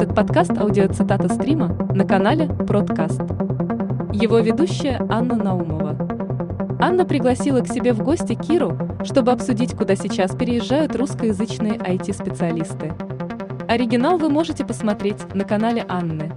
[0.00, 3.20] Этот подкаст– аудиоцитата стрима на канале Продкаст.
[4.12, 5.96] Его ведущая Анна Наумова.
[6.80, 12.92] Анна пригласила к себе в гости Киру, чтобы обсудить, куда сейчас переезжают русскоязычные IT-специалисты.
[13.66, 16.30] Оригинал вы можете посмотреть на канале Анны.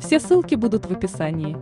[0.00, 1.56] Все ссылки будут в описании.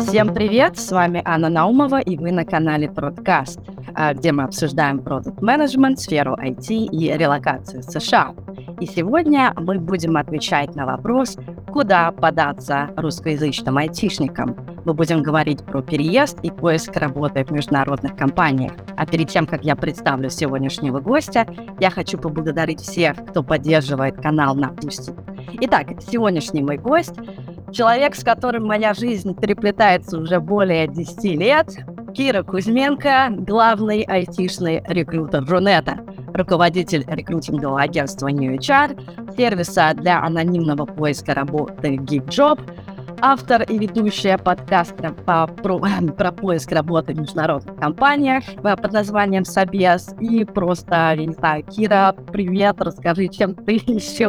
[0.00, 3.60] Всем привет, с вами Анна Наумова, и вы на канале Продкаст.
[3.98, 8.34] А, где мы обсуждаем продукт менеджмент сферу IT и релокацию в США.
[8.78, 11.38] И сегодня мы будем отвечать на вопрос,
[11.72, 14.54] куда податься русскоязычным айтишникам.
[14.84, 18.72] Мы будем говорить про переезд и поиск работы в международных компаниях.
[18.98, 21.46] А перед тем, как я представлю сегодняшнего гостя,
[21.80, 25.12] я хочу поблагодарить всех, кто поддерживает канал на Пусти.
[25.62, 27.14] Итак, сегодняшний мой гость
[27.72, 31.68] Человек, с которым моя жизнь переплетается уже более 10 лет,
[32.14, 35.98] Кира Кузьменко, главный айтишный рекрутер Рунета,
[36.32, 42.60] руководитель рекрутингового агентства New HR, сервиса для анонимного поиска работы GeekJob,
[43.20, 45.80] автор и ведущая подкаста по, про,
[46.16, 50.14] про поиск работы в международных компаниях э, под названием Собес.
[50.20, 54.28] И просто, я не знаю, Кира, привет, расскажи, чем ты еще,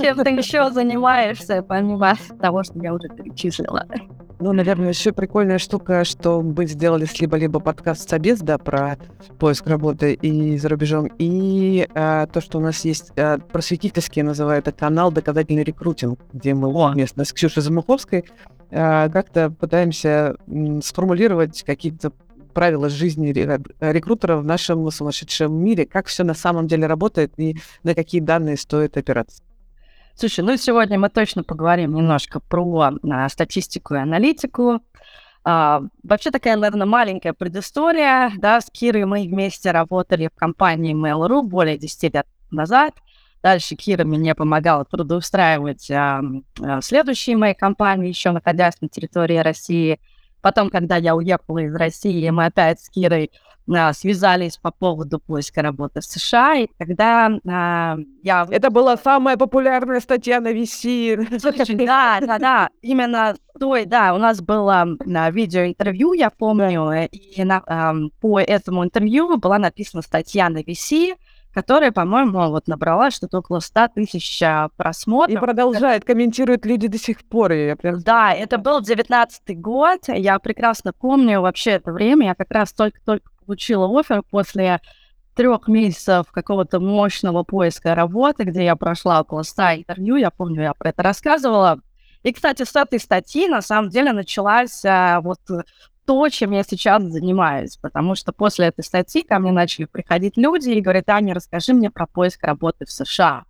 [0.00, 3.86] чем ты еще занимаешься, помимо того, что я уже перечислила.
[4.40, 8.96] Ну, наверное, еще прикольная штука, что мы сделали с либо-либо подкаст «Собес», да, про
[9.40, 14.68] поиск работы и за рубежом, и а, то, что у нас есть а, просветительский, называют
[14.68, 18.26] это канал «Доказательный рекрутинг», где мы вместе с Ксюшей Замуховской
[18.70, 22.12] а, как-то пытаемся м, сформулировать какие-то
[22.54, 23.32] правила жизни
[23.80, 28.56] рекрутера в нашем сумасшедшем мире, как все на самом деле работает и на какие данные
[28.56, 29.42] стоит опираться.
[30.18, 34.82] Слушай, ну сегодня мы точно поговорим немножко про а, статистику и аналитику.
[35.44, 38.32] А, вообще такая, наверное, маленькая предыстория.
[38.36, 42.94] Да, с Кирой мы вместе работали в компании Mail.ru более 10 лет назад.
[43.44, 46.20] Дальше Кира мне помогала трудоустраивать а,
[46.60, 50.00] а, следующие мои компании, еще находясь на территории России.
[50.42, 53.30] Потом, когда я уехала из России, мы опять с Кирой
[53.92, 58.46] связались по поводу поиска работы в США, и когда а, я...
[58.50, 61.38] Это была самая популярная статья на VC.
[61.40, 67.44] Слушай, да, да, да, именно той, да, у нас было на видеоинтервью, я помню, и
[67.44, 71.16] на, а, по этому интервью была написана статья на VC,
[71.52, 75.36] которая, по-моему, вот набрала что-то около 100 тысяч а, просмотров.
[75.36, 77.52] И продолжает, комментируют люди до сих пор.
[77.52, 78.00] Я прям...
[78.00, 83.28] Да, это был 19 год, я прекрасно помню вообще это время, я как раз только-только
[83.48, 84.78] получила офер после
[85.34, 90.74] трех месяцев какого-то мощного поиска работы, где я прошла около 100 интервью, я помню, я
[90.74, 91.80] про это рассказывала.
[92.24, 95.38] И, кстати, с этой статьи на самом деле началась а, вот
[96.04, 100.70] то, чем я сейчас занимаюсь, потому что после этой статьи ко мне начали приходить люди
[100.70, 103.44] и говорят, Аня, расскажи мне про поиск работы в США.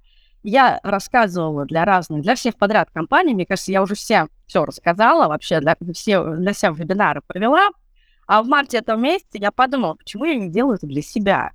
[0.44, 5.26] Я рассказывала для разных, для всех подряд компаний, мне кажется, я уже всем все рассказала,
[5.26, 7.70] вообще для, все, для всех вебинары провела,
[8.28, 11.52] а в марте этого месяца я подумала, почему я не делаю это для себя?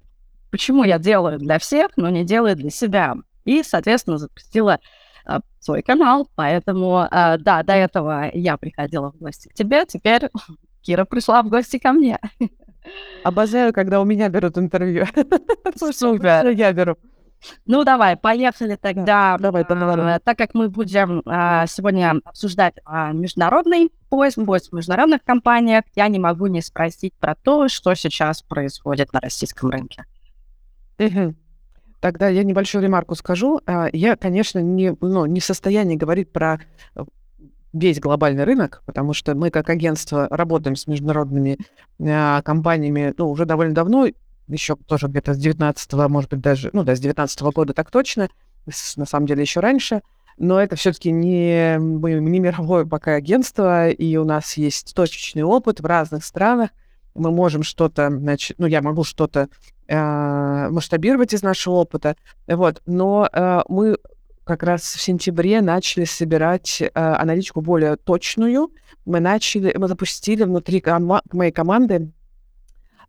[0.50, 3.16] Почему я делаю для всех, но не делаю для себя?
[3.46, 4.80] И, соответственно, запустила
[5.28, 10.30] э, свой канал, поэтому, э, да, до этого я приходила в гости к тебе, теперь
[10.82, 12.20] Кира пришла в гости ко мне.
[13.24, 15.06] Обожаю, когда у меня берут интервью.
[15.76, 16.50] Супер.
[16.50, 16.98] Я беру.
[17.66, 19.38] Ну, давай, поехали тогда.
[19.40, 20.20] Давай, давай.
[20.20, 26.08] Так как мы будем а, сегодня обсуждать а, международный поиск, поиск в международных компаниях, я
[26.08, 30.06] не могу не спросить про то, что сейчас происходит на российском рынке.
[32.00, 33.62] Тогда я небольшую ремарку скажу.
[33.66, 36.60] А, я, конечно, не, ну, не в состоянии говорить про
[37.74, 41.58] весь глобальный рынок, потому что мы как агентство работаем с международными
[42.00, 44.08] э, компаниями ну, уже довольно давно,
[44.48, 48.30] еще тоже где-то с 19 может быть, даже, ну да, с 19 года так точно,
[48.70, 50.02] с, на самом деле еще раньше,
[50.38, 55.86] но это все-таки не, не мировое пока агентство, и у нас есть точечный опыт в
[55.86, 56.72] разных странах,
[57.16, 59.50] мы можем что-то, значит, ну, я могу что-то
[59.88, 62.16] э, масштабировать из нашего опыта,
[62.48, 63.98] вот, но э, мы
[64.44, 68.72] как раз в сентябре начали собирать э, аналитику более точную.
[69.06, 72.12] Мы начали, мы запустили внутри ком- моей команды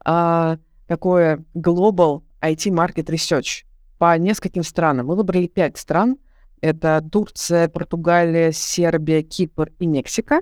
[0.05, 3.65] э, такое Global IT Market Research
[3.99, 5.07] по нескольким странам.
[5.07, 6.19] Мы выбрали пять стран.
[6.61, 10.41] Это Турция, Португалия, Сербия, Кипр и Мексика.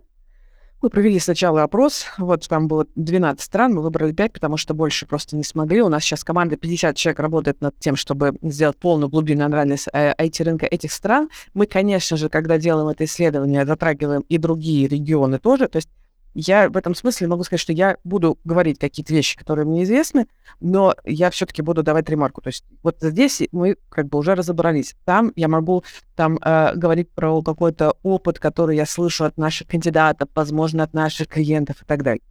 [0.83, 5.07] Мы провели сначала опрос, вот там было 12 стран, мы выбрали 5, потому что больше
[5.07, 5.81] просто не смогли.
[5.81, 10.67] У нас сейчас команда 50 человек работает над тем, чтобы сделать полную глубинную анализ IT-рынка
[10.67, 11.29] э, этих стран.
[11.55, 15.89] Мы, конечно же, когда делаем это исследование, затрагиваем и другие регионы тоже, то есть
[16.35, 20.27] я в этом смысле могу сказать, что я буду говорить какие-то вещи, которые мне известны,
[20.61, 22.41] но я все-таки буду давать ремарку.
[22.41, 24.97] То есть вот здесь мы как бы уже разобрались.
[25.05, 25.85] Там я могу
[26.17, 31.29] там э, говорить про какой-то опыт, который я слышу от наших кандидатов, возможно, от наших
[31.29, 32.23] клиентов и так далее.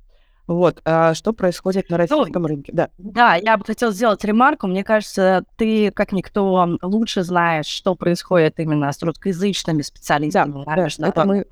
[0.47, 2.71] Вот, а что происходит на российском ну, рынке?
[2.73, 2.89] Да.
[2.97, 4.67] да, я бы хотела сделать ремарку.
[4.67, 10.65] Мне кажется, ты, как никто, лучше знаешь, что происходит именно с русскоязычными специалистами.
[10.65, 11.45] Да, да, это мы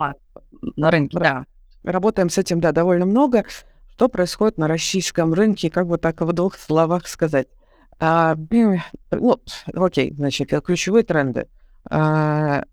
[0.75, 1.46] на рынке, да.
[1.83, 3.45] Работаем с этим, да, довольно много.
[3.93, 7.47] Что происходит на российском рынке, как бы так в двух словах сказать?
[7.99, 8.35] А,
[9.11, 9.39] ну,
[9.73, 11.47] окей, значит, ключевые тренды.
[11.89, 12.63] А,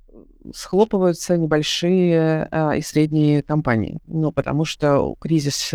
[0.54, 3.98] схлопываются небольшие а, и средние компании.
[4.06, 5.74] Ну, потому что кризис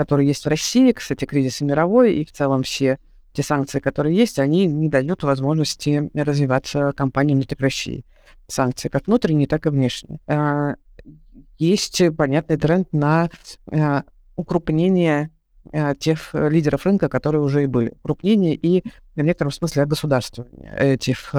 [0.00, 2.98] который есть в России, кстати, кризис мировой, и в целом все
[3.34, 8.06] те санкции, которые есть, они не дают возможности развиваться компаниям внутри России.
[8.46, 10.18] Санкции как внутренние, так и внешние.
[10.26, 10.76] А,
[11.60, 13.28] есть понятный тренд на
[13.70, 14.04] а,
[14.36, 15.30] укрупнение
[15.72, 17.92] а, тех лидеров рынка, которые уже и были.
[18.02, 18.82] Укрупнение и
[19.14, 21.30] в некотором смысле огосударствование этих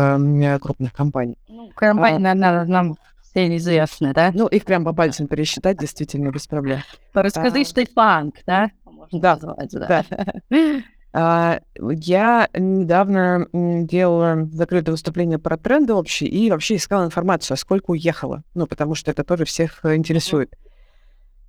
[0.62, 1.38] крупных компаний.
[1.50, 4.32] Ну, компания, а, наверное, нам все известны, да?
[4.34, 6.80] Ну, их прям по пальцам пересчитать действительно без проблем.
[7.14, 7.66] Расскажи, а...
[7.66, 8.72] что фанк, да?
[9.12, 10.06] Да, назвать, да.
[10.10, 10.26] да.
[11.14, 17.92] А, я недавно делала закрытое выступление про тренды общие и вообще искала информацию, а сколько
[17.92, 18.44] уехало.
[18.54, 20.56] Ну, потому что это тоже всех э, интересует.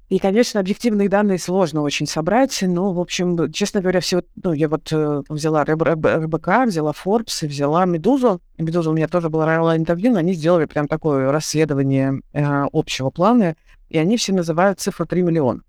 [0.08, 4.68] И, конечно, объективные данные сложно очень собрать, но, в общем, честно говоря, все, ну, я
[4.68, 8.42] вот э, взяла РБК, взяла Forbes, взяла Медузу.
[8.58, 13.56] Медуза у меня тоже была интервью, но они сделали прям такое расследование э, общего плана,
[13.88, 15.62] и они все называют цифру 3 миллиона.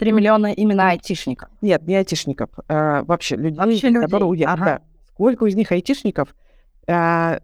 [0.00, 1.50] 3 миллиона именно айтишников?
[1.60, 4.00] Нет, не айтишников, а вообще людей, вообще людей.
[4.00, 4.60] которые уехали.
[4.60, 4.64] Ага.
[4.64, 4.80] Да.
[5.12, 6.34] Сколько из них айтишников?
[6.88, 7.40] А,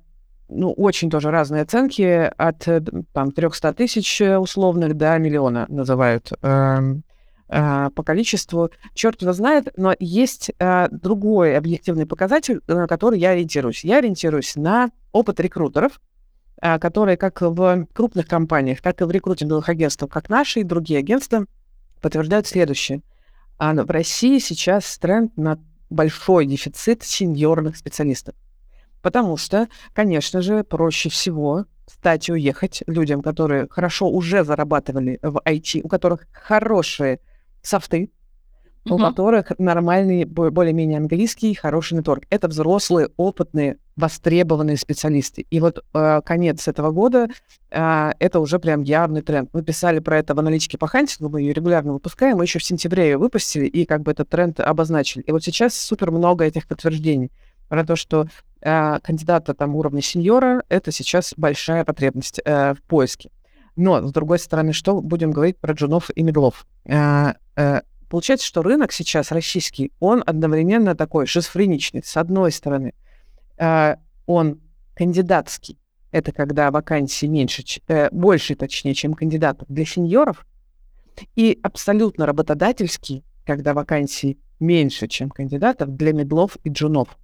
[0.49, 2.81] ну, очень тоже разные оценки, от э,
[3.13, 6.95] там 300 тысяч э, условных до миллиона называют э,
[7.51, 8.71] э, по количеству.
[8.95, 13.85] Черт его знает, но есть э, другой объективный показатель, на который я ориентируюсь.
[13.85, 16.01] Я ориентируюсь на опыт рекрутеров,
[16.63, 21.01] э, которые как в крупных компаниях, так и в рекрутинговых агентствах, как наши и другие
[21.01, 21.45] агентства,
[22.01, 23.03] подтверждают следующее.
[23.59, 25.59] А в России сейчас тренд на
[25.89, 28.35] большой дефицит сеньорных специалистов.
[29.03, 35.41] Потому что, конечно же, проще всего стать и уехать людям, которые хорошо уже зарабатывали в
[35.45, 37.21] IT, у которых хорошие
[37.63, 38.11] софты,
[38.85, 38.95] uh-huh.
[38.95, 42.25] у которых нормальный, более-менее английский, хороший нетворк.
[42.31, 45.47] Это взрослые, опытные, востребованные специалисты.
[45.51, 47.29] И вот э, конец этого года
[47.71, 49.49] э, это уже прям явный тренд.
[49.53, 52.65] Мы писали про это в аналитике по хантингу, мы ее регулярно выпускаем, мы еще в
[52.65, 55.23] сентябре ее выпустили и как бы этот тренд обозначили.
[55.23, 57.33] И вот сейчас супер много этих подтверждений
[57.69, 58.27] про то, что
[58.61, 63.31] э, кандидата там уровня сеньора— это сейчас большая потребность э, в поиске.
[63.77, 66.67] Но, с другой стороны, что будем говорить про джунов и медлов?
[66.85, 72.03] Э, э, получается, что рынок сейчас российский, он одновременно такой шизофреничный.
[72.05, 72.95] С одной стороны,
[73.59, 74.61] он
[74.95, 75.79] кандидатский,
[76.11, 80.47] это когда вакансий меньше, э, больше, точнее, чем кандидатов для сеньоров,
[81.35, 87.19] и абсолютно работодательский, когда вакансий меньше, чем кандидатов для медлов и джунов.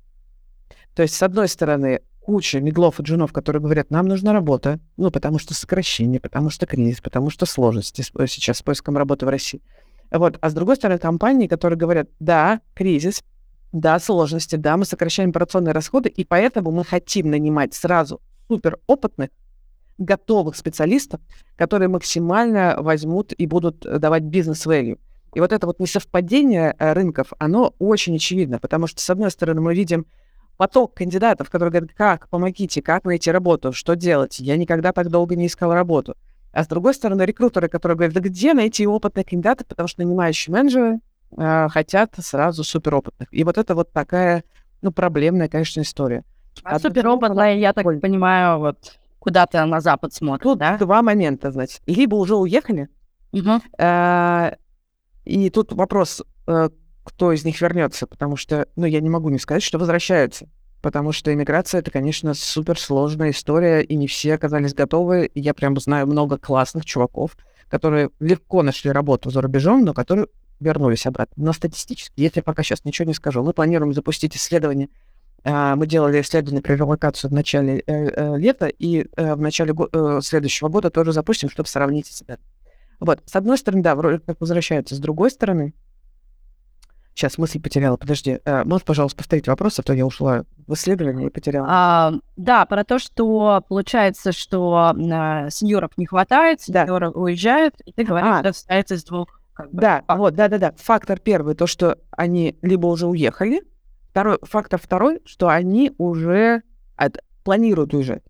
[0.94, 5.10] То есть, с одной стороны, куча медлов и джунов, которые говорят, нам нужна работа, ну,
[5.10, 9.62] потому что сокращение, потому что кризис, потому что сложности сейчас с поиском работы в России.
[10.10, 10.36] Вот.
[10.40, 13.24] А с другой стороны, компании, которые говорят, да, кризис,
[13.72, 19.30] да, сложности, да, мы сокращаем операционные расходы, и поэтому мы хотим нанимать сразу суперопытных,
[19.98, 21.20] готовых специалистов,
[21.56, 24.98] которые максимально возьмут и будут давать бизнес-value.
[25.34, 29.60] И вот это вот несовпадение э, рынков, оно очень очевидно, потому что, с одной стороны,
[29.60, 30.06] мы видим
[30.58, 35.34] поток кандидатов, которые говорят, как, помогите, как найти работу, что делать, я никогда так долго
[35.36, 36.14] не искал работу.
[36.52, 40.52] А с другой стороны, рекрутеры, которые говорят, да где найти опытных кандидатов, потому что нанимающие
[40.52, 41.00] менеджеры
[41.36, 43.28] э, хотят сразу суперопытных.
[43.32, 44.44] И вот это вот такая,
[44.80, 46.24] ну, проблемная, конечно, история.
[46.64, 50.76] А, а суперопытная, я так понимаю, вот куда-то на запад смотрят, Тут да?
[50.78, 51.80] два момента, значит.
[51.86, 52.88] Либо уже уехали,
[53.32, 53.60] угу.
[53.78, 54.52] э,
[55.24, 56.68] и тут вопрос, э,
[57.04, 60.48] кто из них вернется, потому что, ну, я не могу не сказать, что возвращаются.
[60.80, 65.30] Потому что иммиграция это, конечно, суперсложная история, и не все оказались готовы.
[65.34, 67.36] Я прям знаю много классных чуваков,
[67.68, 70.26] которые легко нашли работу за рубежом, но которые
[70.62, 71.44] вернулись обратно.
[71.44, 73.42] Но статистически, тебе пока сейчас ничего не скажу.
[73.42, 74.88] Мы планируем запустить исследование.
[75.44, 79.74] А, мы делали исследование про релокацию в начале э, э, лета, и э, в начале
[80.22, 82.38] следующего года тоже запустим, чтобы сравнить себя.
[83.00, 84.94] Вот, с одной стороны, да, вроде как возвращаются.
[84.94, 85.74] С другой стороны,
[87.14, 87.96] Сейчас мысль потеряла.
[87.96, 88.40] Подожди.
[88.44, 91.66] Э, можешь, пожалуйста, повторить вопрос, а то я ушла в исследование и потеряла.
[91.70, 97.18] А, да, про то, что получается, что э, сеньоров не хватает, сеньоры да.
[97.18, 98.40] уезжают, и ты говоришь, а.
[98.40, 100.18] что состоит из двух как бы, Да, факт.
[100.18, 100.72] вот, да-да-да.
[100.76, 103.62] Фактор первый, то, что они либо уже уехали.
[104.10, 106.62] Второй, фактор второй, что они уже
[106.96, 108.22] от- планируют уезжать.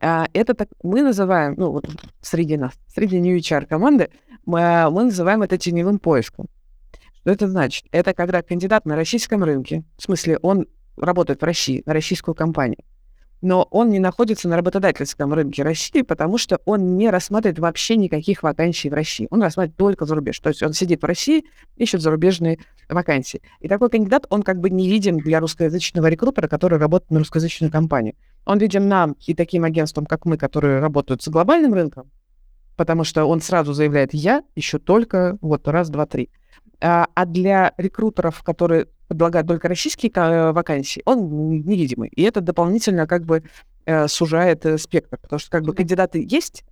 [0.00, 1.88] А, это так мы называем, ну, вот
[2.22, 4.10] среди нас, среди New HR команды,
[4.46, 6.46] мы, мы называем это теневым поиском.
[7.20, 7.84] Что это значит?
[7.92, 10.66] Это когда кандидат на российском рынке, в смысле, он
[10.96, 12.78] работает в России, на российскую компанию,
[13.42, 18.42] но он не находится на работодательском рынке России, потому что он не рассматривает вообще никаких
[18.42, 19.28] вакансий в России.
[19.30, 20.38] Он рассматривает только за рубеж.
[20.40, 21.44] То есть он сидит в России,
[21.76, 23.42] ищет зарубежные вакансии.
[23.60, 27.70] И такой кандидат, он как бы не виден для русскоязычного рекрутера, который работает на русскоязычную
[27.70, 28.14] компанию.
[28.44, 32.10] Он виден нам и таким агентствам, как мы, которые работают с глобальным рынком,
[32.76, 36.30] потому что он сразу заявляет «я еще только вот раз, два, три».
[36.80, 42.10] А, а для рекрутеров, которые предлагают только российские ка- вакансии, он невидимый.
[42.10, 43.44] И это дополнительно как бы
[43.86, 46.64] э, сужает э, спектр, потому что как бы кандидаты есть,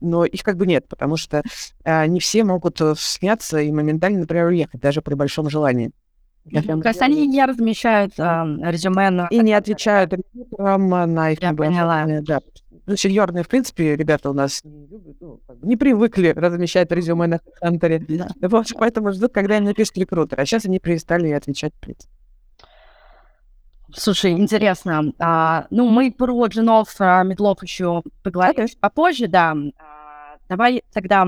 [0.00, 1.42] но их как бы нет, потому что
[1.84, 5.92] э, не все могут э, сняться и моментально, например, уехать, даже при большом желании.
[6.46, 9.28] Я прям То есть они не размещают а, резюме на...
[9.28, 12.04] и не отвечают рекрутерам на их Я поняла.
[12.20, 12.40] Да.
[12.86, 17.40] Ну, сеньорные, в принципе, ребята у нас не, любят, ну, не привыкли размещать резюме на
[17.60, 18.04] Хантере.
[18.06, 18.28] Да.
[18.42, 20.38] Вот, поэтому ждут, когда им напишет рекрутер.
[20.40, 22.12] А сейчас они перестали отвечать, в принципе.
[23.96, 25.12] Слушай, интересно.
[25.18, 29.52] А, ну, мы про джинов а, медлов еще поговорим попозже, да.
[29.78, 31.26] А, давай тогда,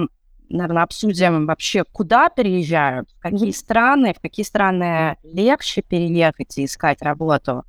[0.51, 7.01] наверное, обсудим вообще, куда переезжают, в какие страны, в какие страны легче переехать и искать
[7.03, 7.65] работу.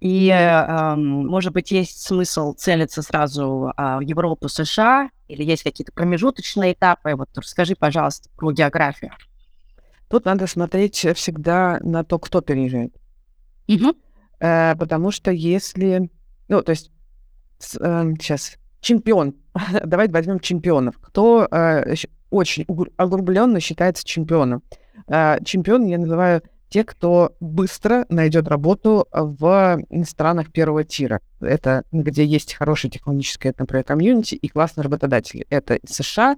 [0.00, 5.92] И, эм, может быть, есть смысл целиться сразу а, в Европу, США, или есть какие-то
[5.92, 7.14] промежуточные этапы.
[7.14, 9.12] Вот расскажи, пожалуйста, про географию.
[10.08, 12.94] Тут надо смотреть всегда на то, кто переезжает.
[14.40, 16.10] Э, потому что если...
[16.48, 16.90] Ну, то есть,
[17.58, 19.36] сейчас, чемпион.
[19.84, 20.98] Давайте возьмем чемпионов.
[20.98, 21.94] Кто э,
[22.30, 22.66] очень
[22.96, 24.62] огрубленно считается чемпионом?
[25.06, 31.20] Э, чемпион я называю те, кто быстро найдет работу в странах первого тира.
[31.40, 35.46] Это где есть хорошее технологическое, например, комьюнити и классные работодатели.
[35.50, 36.36] Это США,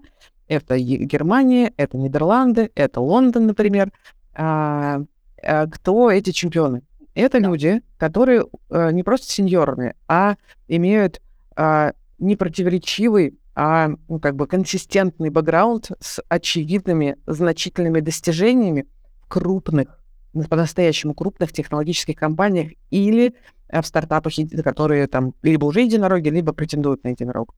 [0.48, 3.92] это Германия, это Нидерланды, это Лондон, например.
[4.34, 5.02] А,
[5.42, 6.82] а, кто эти чемпионы?
[7.14, 7.48] Это Да.
[7.48, 10.36] люди, которые э, не просто сеньорные, а
[10.66, 11.20] имеют
[11.56, 18.86] а, непротиворечивый, а ну, как бы консистентный бэкграунд с очевидными значительными достижениями
[19.20, 20.01] в крупных,
[20.48, 23.34] по-настоящему крупных технологических компаниях или
[23.68, 24.32] э, в стартапах,
[24.64, 27.54] которые там либо уже единороги, либо претендуют на единорог.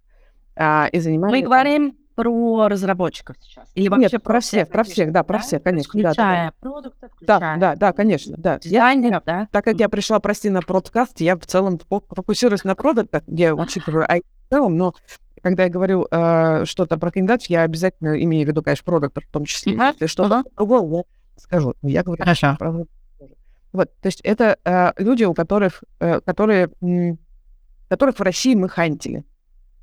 [0.56, 3.68] А, и занимались Мы говорим про разработчиков сейчас.
[3.74, 6.12] Или вообще Нет, про всех, про всех, да, про всех, конечно, да, да, да.
[6.12, 8.52] Включая продукты, Да, включая да, да, конечно, да.
[8.52, 9.48] Я- дизайнеров, да?
[9.50, 13.54] так как я пришла, прости, на подкаст, я в целом фо- фокусируюсь на продуктах, я
[13.54, 14.94] учитываю IT в целом, но
[15.42, 19.30] когда я говорю э, что-то про кандидатов, я обязательно имею в виду, конечно, продукт в
[19.30, 19.74] том числе.
[19.92, 21.74] Если что-то я скажу.
[21.82, 22.56] Но Я говорю Хорошо.
[22.58, 22.86] про тоже.
[23.72, 27.18] Вот, то есть это э, люди, у которых, э, которые, м,
[27.88, 29.24] которых в России мы хантили.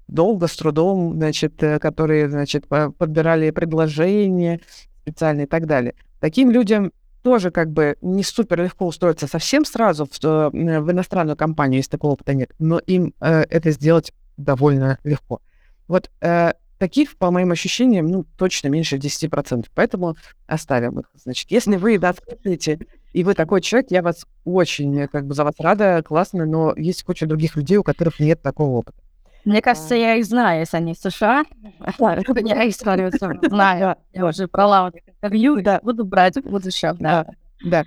[0.08, 4.60] Долго, с трудом, значит, э, которые, значит, по- подбирали предложения
[5.02, 5.96] специальные и так далее.
[6.20, 6.92] Таким людям
[7.24, 11.92] тоже как бы не супер легко устроиться совсем сразу в, э, в иностранную компанию, если
[11.92, 15.42] такого опыта нет, но им э, это сделать довольно легко.
[15.88, 20.16] Вот э, таких, по моим ощущениям, ну, точно меньше 10%, поэтому
[20.48, 21.06] оставим их.
[21.14, 22.80] Значит, если вы да, слушаете,
[23.14, 26.74] и вы такой человек, я вас очень э, как бы за вас рада, классно, но
[26.76, 28.98] есть куча других людей, у которых нет такого опыта.
[29.46, 31.46] Мне кажется, я их знаю, если они из США.
[32.00, 33.12] Я их историю
[33.48, 33.96] знаю.
[34.12, 37.28] Я уже брала интервью, да, буду брать в будущем, да.
[37.64, 37.84] Да.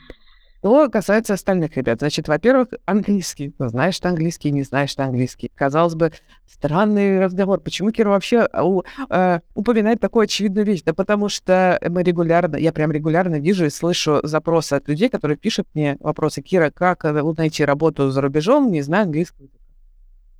[0.64, 3.54] Что касается остальных ребят, значит, во-первых, английский.
[3.58, 5.50] Ну, знаешь ты английский, не знаешь ты английский.
[5.54, 6.10] Казалось бы,
[6.46, 7.60] странный разговор.
[7.60, 10.80] Почему Кира вообще а, у- э, упоминает такую очевидную вещь?
[10.82, 15.36] Да потому что мы регулярно, я прям регулярно вижу и слышу запросы от людей, которые
[15.36, 16.40] пишут мне вопросы.
[16.40, 19.58] Кира, как э, найти работу за рубежом, не знаю английского языка?»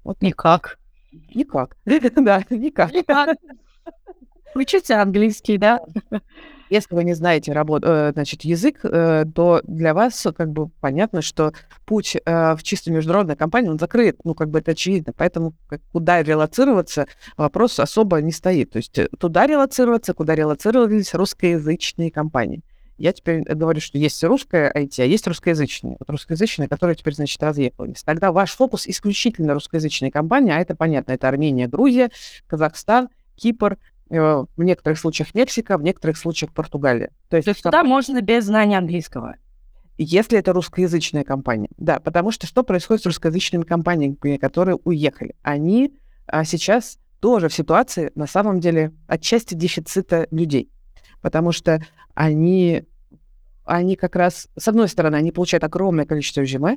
[0.04, 0.78] Вот Никак.
[1.34, 1.76] никак.
[1.84, 2.94] Да, никак.
[2.94, 3.36] Никак.
[4.54, 5.80] Учите английский, да?
[6.70, 10.68] Если вы не знаете работу, э, значит, язык, э, то для вас э, как бы
[10.80, 11.52] понятно, что
[11.84, 15.12] путь в чисто международную компанию, он закрыт, ну, как бы это очевидно.
[15.16, 15.54] Поэтому
[15.92, 17.06] куда релацироваться,
[17.36, 18.70] вопрос особо не стоит.
[18.70, 22.62] То есть туда релацироваться, куда релацировались русскоязычные компании.
[22.96, 25.96] Я теперь говорю, что есть русская IT, а есть русскоязычная.
[25.98, 28.02] Вот русскоязычная, которая теперь, значит, разъехалась.
[28.04, 32.10] Тогда ваш фокус исключительно русскоязычные компании, а это понятно, это Армения, Грузия,
[32.46, 33.78] Казахстан, Кипр,
[34.20, 37.10] в некоторых случаях Мексика, в некоторых случаях Португалия.
[37.28, 39.36] То есть, То есть туда можно без знания английского.
[39.96, 41.68] если это русскоязычная компания.
[41.76, 45.36] Да, потому что что происходит с русскоязычными компаниями, которые уехали?
[45.42, 45.92] Они
[46.26, 50.70] а, сейчас тоже в ситуации, на самом деле, отчасти дефицита людей.
[51.22, 51.80] потому что
[52.14, 52.84] они,
[53.64, 56.76] они как раз, с одной стороны, они получают огромное количество резюме,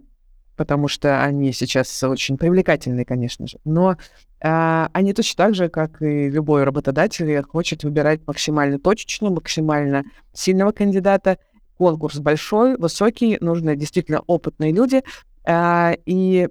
[0.58, 3.96] потому что они сейчас очень привлекательные, конечно же, но
[4.42, 10.72] а, они точно так же, как и любой работодатель, хочет выбирать максимально точечно, максимально сильного
[10.72, 11.38] кандидата.
[11.78, 15.04] Конкурс большой, высокий, нужны действительно опытные люди,
[15.46, 16.50] а, и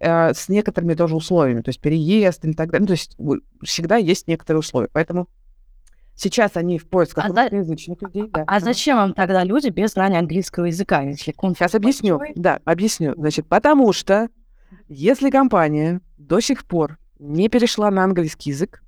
[0.00, 2.82] а, с некоторыми тоже условиями, то есть переезд и так далее.
[2.82, 3.16] Ну, то есть
[3.62, 4.90] всегда есть некоторые условия.
[4.92, 5.28] Поэтому
[6.16, 8.06] сейчас они в поисках а русскоязычных за...
[8.06, 8.30] людей.
[8.32, 8.44] Да.
[8.46, 11.02] А зачем вам тогда люди без знания английского языка?
[11.02, 12.20] Если сейчас объясню.
[12.34, 13.14] Да, объясню.
[13.16, 14.28] Значит, потому что
[14.88, 18.82] если компания до сих пор не перешла на английский язык,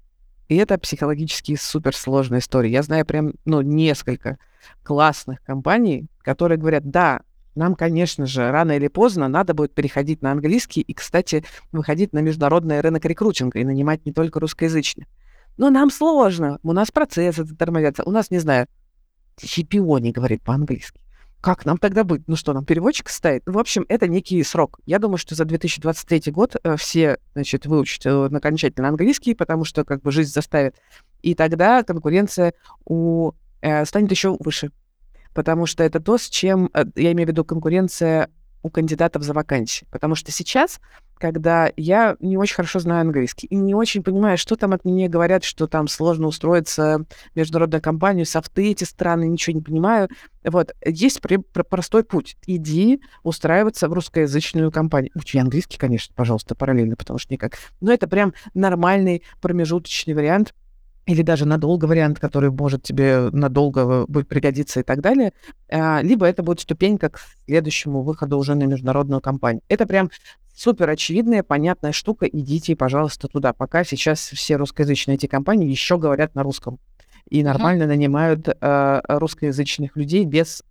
[0.49, 2.71] и это психологически суперсложная история.
[2.71, 4.39] Я знаю прям, ну, несколько
[4.83, 7.21] классных компаний, которые говорят, да,
[7.55, 12.21] нам, конечно же, рано или поздно надо будет переходить на английский и, кстати, выходить на
[12.21, 15.07] международный рынок рекрутинга и нанимать не только русскоязычных.
[15.59, 18.67] Но нам сложно, у нас процессы тормозятся, у нас, не знаю,
[19.37, 21.01] CPO не говорит по-английски.
[21.41, 22.23] Как нам тогда быть?
[22.27, 23.43] Ну что, нам переводчик ставить?
[23.47, 24.81] В общем, это некий срок.
[24.87, 29.85] Я думаю, что за 2023 год э, все, значит, выучат э, окончательно английский, потому что
[29.85, 30.75] как бы жизнь заставит.
[31.23, 34.73] И тогда конкуренция у, э, станет еще выше
[35.39, 38.29] потому что это то, с чем, э, я имею в виду конкуренция
[38.63, 39.87] у кандидатов за вакансии.
[39.91, 40.81] Потому что сейчас,
[41.19, 45.09] когда я не очень хорошо знаю английский и не очень понимаю, что там от меня
[45.09, 50.09] говорят, что там сложно устроиться в международную компанию, софты эти страны, ничего не понимаю.
[50.45, 52.37] Вот, есть при, при, простой путь.
[52.47, 55.11] Иди устраиваться в русскоязычную компанию.
[55.15, 57.59] Учи английский, конечно, пожалуйста, параллельно, потому что никак.
[57.81, 60.55] Но это прям нормальный промежуточный вариант—
[61.09, 65.33] или даже надолго вариант, который может тебе надолго будет пригодиться и так далее,
[65.71, 69.63] а, либо это будет ступенька к следующему выходу уже на международную компанию.
[69.69, 70.11] Это прям
[70.55, 72.27] супер очевидная, понятная штука.
[72.27, 73.55] Идите, пожалуйста, туда.
[73.55, 76.79] Пока сейчас все русскоязычные эти компании еще говорят на русском
[77.31, 77.89] и нормально uh-huh.
[77.89, 80.63] нанимают э, русскоязычных людей без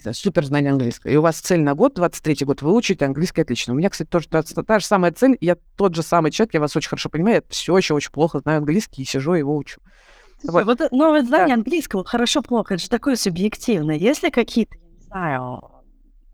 [0.00, 1.10] знаю, супер знание английского.
[1.10, 3.74] И у вас цель на год, 23 год, выучить английский отлично.
[3.74, 5.36] У меня, кстати, тоже та, та же самая цель.
[5.40, 7.36] Я тот же самый человек, я вас очень хорошо понимаю.
[7.36, 9.80] Я все еще очень плохо знаю английский и сижу его учу.
[10.44, 10.64] Вот.
[10.64, 11.60] Вот, вот знание да.
[11.60, 13.96] английского хорошо-плохо, это же такое субъективное.
[13.96, 15.62] Есть ли какие-то, не знаю,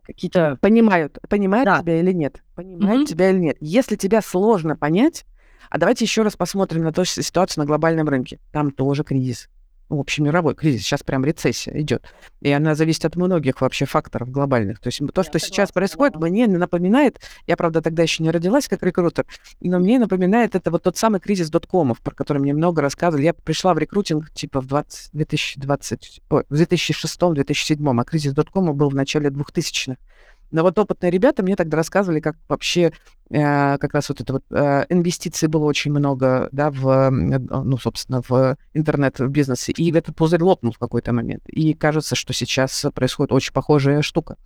[0.03, 0.57] какие-то...
[0.61, 1.81] Понимают, понимают да.
[1.81, 2.41] тебя или нет?
[2.55, 3.11] Понимают mm-hmm.
[3.11, 3.57] тебя или нет?
[3.59, 5.25] Если тебя сложно понять,
[5.69, 8.39] а давайте еще раз посмотрим на ту ситуацию на глобальном рынке.
[8.51, 9.49] Там тоже кризис
[9.89, 12.05] в общем мировой кризис, сейчас прям рецессия идет.
[12.41, 14.79] И она зависит от многих вообще факторов глобальных.
[14.79, 18.83] То есть то, что сейчас происходит, мне напоминает, я, правда, тогда еще не родилась как
[18.83, 19.25] рекрутер,
[19.59, 23.25] но мне напоминает это вот тот самый кризис доткомов, про который мне много рассказывали.
[23.25, 28.89] Я пришла в рекрутинг типа в 20, 2020, ой, в 2006-2007, а кризис доткомов был
[28.89, 29.97] в начале 2000-х.
[30.51, 32.91] Но вот опытные ребята мне тогда рассказывали, как вообще
[33.31, 38.57] как раз вот это вот э, инвестиций было очень много, да, в, ну, собственно, в
[38.73, 39.71] интернет-бизнесе.
[39.73, 41.47] И этот пузырь лопнул в какой-то момент.
[41.47, 44.37] И кажется, что сейчас происходит очень похожая штука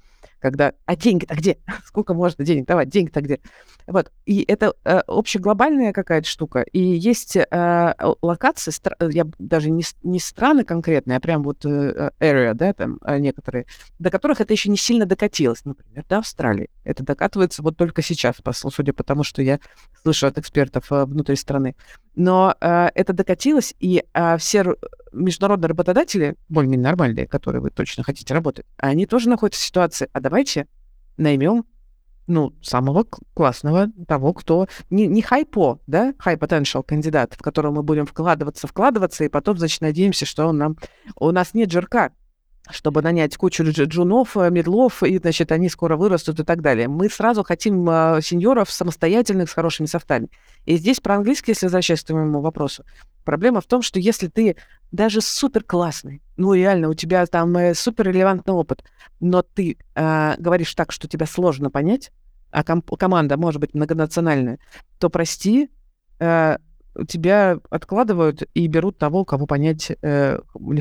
[0.43, 1.57] когда «А деньги-то где?
[1.85, 2.89] Сколько можно денег давать?
[2.89, 3.39] Деньги-то где?»
[3.87, 4.11] Вот.
[4.25, 6.61] И это э, общеглобальная какая-то штука.
[6.61, 12.11] И есть э, локации, э, я даже не, не страны конкретные, а прям вот э,
[12.19, 13.65] area, да, там э, некоторые,
[13.99, 15.63] до которых это еще не сильно докатилось.
[15.63, 16.69] Например, до Австралии.
[16.83, 18.35] Это докатывается вот только сейчас,
[18.73, 19.59] судя по тому, что я
[20.01, 21.75] слышу от экспертов э, внутри страны.
[22.15, 24.75] Но э, это докатилось, и э, все
[25.11, 30.19] международные работодатели, более-менее нормальные, которые вы точно хотите работать, они тоже находятся в ситуации, а
[30.19, 30.67] давайте
[31.17, 31.65] наймем
[32.25, 37.83] ну, самого классного, того, кто не, не хайпо, да, high potential кандидат, в которого мы
[37.83, 40.77] будем вкладываться, вкладываться, и потом, значит, надеемся, что он нам...
[41.17, 42.11] У нас нет жирка,
[42.69, 46.87] чтобы нанять кучу джунов, э, медлов, и, значит, они скоро вырастут и так далее.
[46.87, 50.29] Мы сразу хотим э, сеньоров самостоятельных с хорошими софтами.
[50.65, 52.85] И здесь про английский, если возвращаться к моему вопросу,
[53.25, 54.55] проблема в том, что если ты
[54.91, 58.83] даже супер классный, ну реально, у тебя там э, супер релевантный опыт,
[59.19, 62.11] но ты э, говоришь так, что тебя сложно понять,
[62.51, 64.59] а ком- команда может быть многонациональная,
[64.99, 65.69] то прости,
[66.19, 66.57] э,
[67.07, 70.39] тебя откладывают и берут того, кого понять э,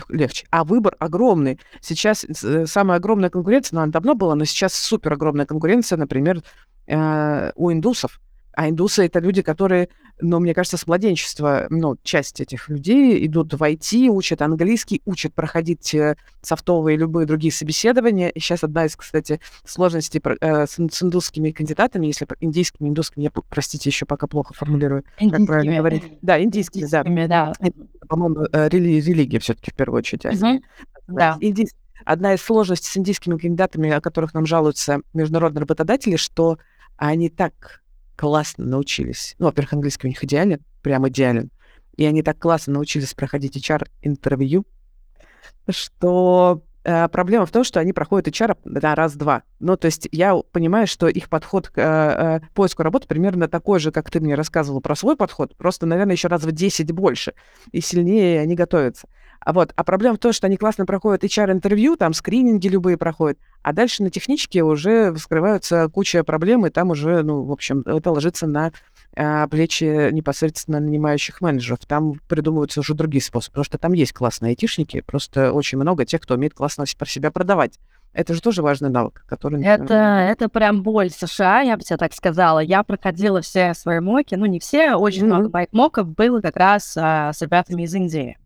[0.09, 0.46] легче.
[0.51, 1.59] А выбор огромный.
[1.81, 6.42] Сейчас э, самая огромная конкуренция, она давно была, но сейчас супер огромная конкуренция, например,
[6.87, 8.20] э, у индусов.
[8.55, 9.88] А индусы— это люди, которые,
[10.22, 15.35] ну, мне кажется, с младенчества, ну, часть этих людей идут в IT, учат английский, учат
[15.35, 18.28] проходить э, софтовые и любые другие собеседования.
[18.28, 23.90] И сейчас одна из, кстати, сложностей э, с, индусскими кандидатами, если индийскими, индусскими, я, простите,
[23.90, 26.04] еще пока плохо формулирую, как правильно говорить.
[26.22, 27.52] Да, индийскими, индийскими да.
[27.58, 27.70] да.
[28.08, 30.24] По-моему, э, рели- религия все-таки в первую очередь.
[30.24, 30.62] Угу.
[31.08, 31.37] Да.
[31.40, 36.58] Индийский одна из сложностей с индийскими кандидатами, о которых нам жалуются международные работодатели, что
[36.96, 37.82] они так
[38.22, 39.35] классно научились.
[39.40, 41.50] Ну, во-первых, английский у них идеален, прям идеален.
[41.96, 44.64] И они так классно научились проходить HR-интервью,
[45.68, 49.42] что проблема в том, что они проходят HR на раз-два.
[49.61, 53.79] Ну, то есть я понимаю, что их подход к э, э, поиску работы примерно такой
[53.79, 57.35] же, как ты мне рассказывала про свой подход, просто, наверное, еще раз в 10 больше,
[57.71, 59.09] и сильнее они готовятся.
[59.45, 63.38] А вот, а проблема в том, что они классно проходят HR-интервью, там скрининги любые проходят,
[63.62, 68.11] а дальше на техничке уже вскрываются куча проблем, и там уже, ну, в общем, это
[68.11, 68.73] ложится на
[69.14, 71.81] плечи непосредственно нанимающих менеджеров.
[71.87, 76.20] Там придумываются уже другие способы, потому что там есть классные айтишники, просто очень много тех,
[76.20, 77.79] кто умеет классно про себя продавать.
[78.14, 79.64] Это же тоже важный навык, который...
[79.64, 82.59] Это, это прям боль США, я бы тебе так сказала.
[82.59, 85.27] Я проходила все свои моки, ну не все, очень mm-hmm.
[85.27, 88.37] много моих моков было как раз а, с ребятами из Индии.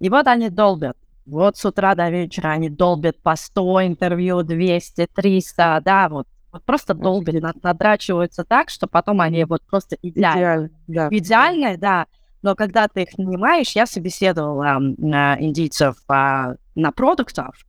[0.00, 0.98] И вот они долбят.
[1.24, 6.64] Вот с утра до вечера они долбят по 100 интервью, 200, 300, да, вот вот
[6.64, 10.38] просто долбили, надрачиваются так, что потом они вот просто идеально.
[10.38, 11.08] Идеально, да.
[11.10, 12.06] Идеально, да.
[12.42, 17.66] Но когда ты их нанимаешь, я собеседовала э, индийцев э, на продуктов,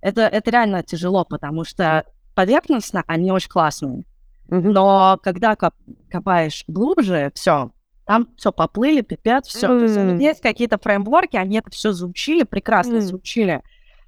[0.00, 4.04] это, это реально тяжело, потому что поверхностно они очень классные.
[4.48, 4.70] Mm-hmm.
[4.70, 5.74] Но когда коп-
[6.10, 7.72] копаешь глубже, все,
[8.04, 9.66] там все поплыли, пипят, все.
[9.66, 10.22] Mm-hmm.
[10.22, 13.00] Есть какие-то фреймворки, они это все заучили, прекрасно mm-hmm.
[13.00, 13.62] заучили.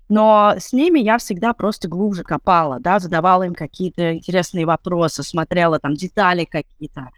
[0.08, 5.78] Но с ними я всегда просто глубже копала, да, задавала им какие-то интересные вопросы, смотрела
[5.78, 7.10] там детали какие-то.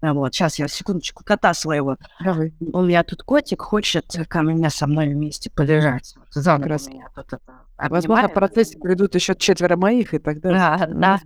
[0.00, 1.96] А вот, сейчас я секундочку кота своего.
[2.18, 2.52] Давай.
[2.60, 6.16] У меня тут котик хочет ко мне со мной вместе полежать.
[6.30, 10.78] Завтра меня тут это Возможно, в процессе придут еще четверо моих, и тогда...
[10.88, 11.20] Да,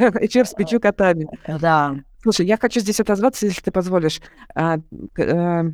[0.00, 0.12] да.
[0.20, 1.28] И черт с пятью котами.
[1.46, 1.96] Да.
[2.22, 4.20] Слушай, я хочу здесь отозваться, если ты позволишь.
[4.54, 4.78] А,
[5.18, 5.64] а,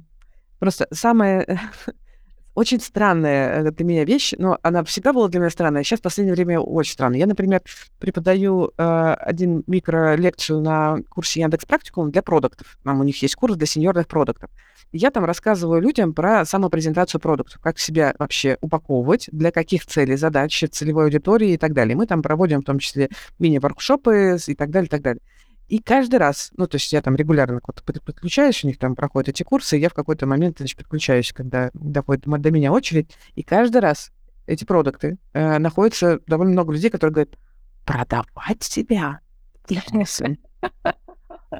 [0.59, 1.61] просто самое
[2.55, 6.03] очень странная э, для меня вещь, но она всегда была для меня странная, сейчас в
[6.03, 7.19] последнее время очень странная.
[7.19, 7.63] Я, например,
[7.99, 12.79] преподаю э, один микролекцию на курсе Яндекс Практикум для продуктов.
[12.85, 14.51] Там у них есть курс для сеньорных продуктов.
[14.93, 20.65] Я там рассказываю людям про самопрезентацию продуктов, как себя вообще упаковывать, для каких целей, задач,
[20.73, 21.97] целевой аудитории и так далее.
[21.97, 23.09] Мы там проводим в том числе
[23.39, 25.23] мини-воркшопы и так далее, и так далее.
[25.71, 29.45] И каждый раз, ну, то есть я там регулярно подключаюсь, у них там проходят эти
[29.45, 33.81] курсы, и я в какой-то момент, значит, подключаюсь, когда доходит до меня очередь, и каждый
[33.81, 34.11] раз
[34.49, 37.39] эти продукты э, находится довольно много людей, которые говорят,
[37.87, 39.21] продавать себя?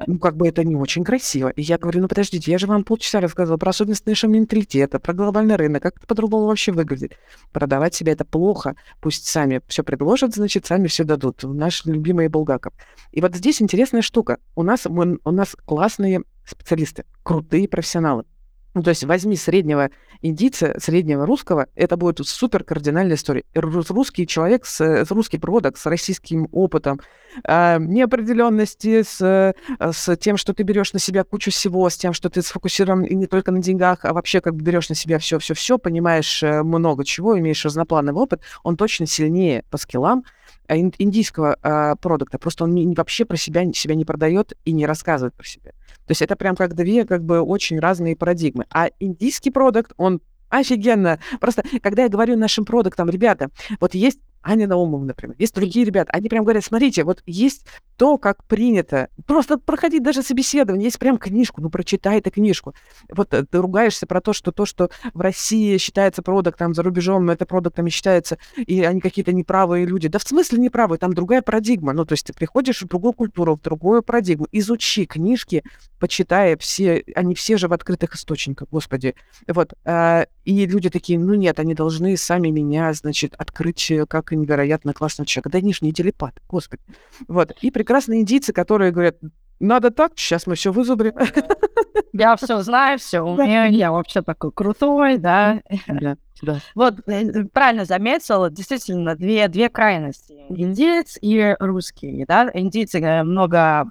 [0.07, 1.49] ну, как бы это не очень красиво.
[1.49, 5.13] И я говорю, ну, подождите, я же вам полчаса рассказывала про особенности нашего менталитета, про
[5.13, 7.17] глобальный рынок, как это по-другому вообще выглядит.
[7.51, 8.75] Продавать себя это плохо.
[9.01, 11.43] Пусть сами все предложат, значит, сами все дадут.
[11.43, 12.73] Наш любимый Булгаков.
[13.11, 14.37] И вот здесь интересная штука.
[14.55, 18.25] У нас, мы, у нас классные специалисты, крутые профессионалы.
[18.73, 19.89] Ну, то есть возьми среднего
[20.21, 23.43] индийца, среднего русского, это будет супер кардинальная история.
[23.53, 27.01] Русский человек, с, русский продукт, с российским опытом,
[27.43, 32.29] э, неопределенности, с, с тем, что ты берешь на себя кучу всего, с тем, что
[32.29, 36.41] ты сфокусирован и не только на деньгах, а вообще как берешь на себя все-все-все, понимаешь
[36.41, 40.23] э, много чего, имеешь разноплановый опыт, он точно сильнее по скиллам,
[40.67, 42.37] а, индийского э, продукта.
[42.37, 45.71] Просто он не, вообще про себя, себя не продает и не рассказывает про себя.
[46.11, 48.65] То есть это прям как две как бы очень разные парадигмы.
[48.69, 50.19] А индийский продукт, он
[50.49, 51.21] офигенно.
[51.39, 56.11] Просто когда я говорю нашим продуктам, ребята, вот есть Аня Наумова, например, есть другие ребята,
[56.11, 57.65] они прям говорят, смотрите, вот есть
[57.97, 62.73] то, как принято, просто проходить даже собеседование, есть прям книжку, ну прочитай эту книжку.
[63.09, 67.29] Вот э, ты ругаешься про то, что то, что в России считается продуктом, за рубежом
[67.29, 70.07] это продуктами считается, и они какие-то неправые люди.
[70.07, 71.93] Да в смысле неправые, там другая парадигма.
[71.93, 75.63] Ну, то есть ты приходишь в другую культуру, в другую парадигму, изучи книжки,
[75.99, 79.13] почитай все, они все же в открытых источниках, господи.
[79.47, 79.73] Вот.
[79.85, 84.93] А, и люди такие, ну нет, они должны сами меня, значит, открыть э, как невероятно
[84.93, 85.49] классного человека.
[85.49, 86.81] Да не телепат, господи.
[87.27, 87.51] Вот.
[87.61, 89.17] И прекрасные индийцы, которые говорят,
[89.59, 91.13] надо так, сейчас мы все вызубрим.
[92.13, 95.61] Я все знаю, все умею, я вообще такой крутой, да.
[95.87, 96.59] да, да.
[96.75, 100.33] Вот, э, правильно заметила, действительно, две, две крайности.
[100.49, 102.51] Индиец и русский, да.
[102.53, 103.89] Индийцы э, много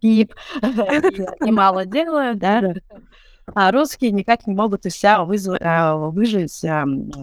[0.00, 0.34] пип
[1.46, 2.74] и мало делают, да
[3.54, 6.60] а русские никак не могут из себя вызвать, а, выжить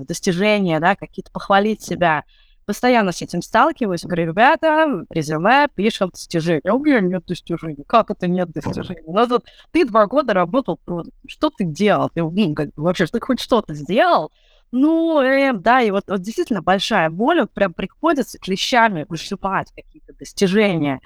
[0.08, 2.24] достижения, да, какие-то похвалить себя.
[2.66, 4.04] Постоянно с этим сталкиваюсь.
[4.04, 6.74] Говорю, ребята, резюме, пишем достижения.
[6.74, 7.86] У меня нет достижений.
[7.88, 9.04] Как это нет достижений?
[9.08, 10.78] Ну, тут ты два года работал,
[11.28, 12.10] что ты делал?
[12.13, 14.32] Ты, ну, как, вообще, ты хоть что-то сделал?
[14.72, 20.13] Ну, э, да, и вот, вот действительно большая боль, вот прям приходится клещами вышибать какие-то
[20.13, 21.00] достижения.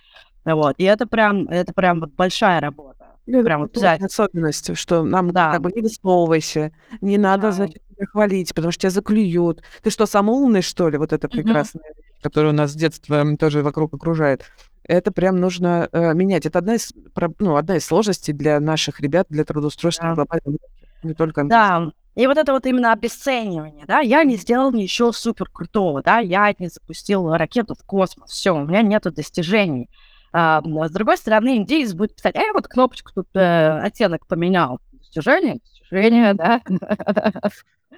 [0.44, 3.11] Вот, и это прям, это прям вот большая работа.
[3.32, 5.54] Ну, Прям вот особенность, что нам да.
[5.54, 7.52] как бы не высовывайся, не надо, да.
[7.52, 9.64] значит, тебя хвалить, потому что тебя заклюют.
[9.82, 10.98] Ты что, самый умный, что ли?
[10.98, 12.02] Вот это прекрасное, угу.
[12.22, 14.46] которое у нас с детства тоже вокруг окружает.
[14.84, 16.46] Это прям нужно э, менять.
[16.46, 16.92] Это одна из,
[17.40, 20.16] ну, одна из сложностей для наших ребят, для трудоустройства да.
[20.16, 20.58] глобального
[21.04, 25.50] не только Да, И вот это вот именно обесценивание, да, я не сделал ничего супер
[25.52, 29.90] крутого, да, я не запустил ракету в космос, все, у меня нету достижений.
[30.34, 34.80] А, с другой стороны, индейец будет писать, а я вот кнопочку тут э, оттенок поменял.
[34.92, 36.62] Достижение, достижение, да.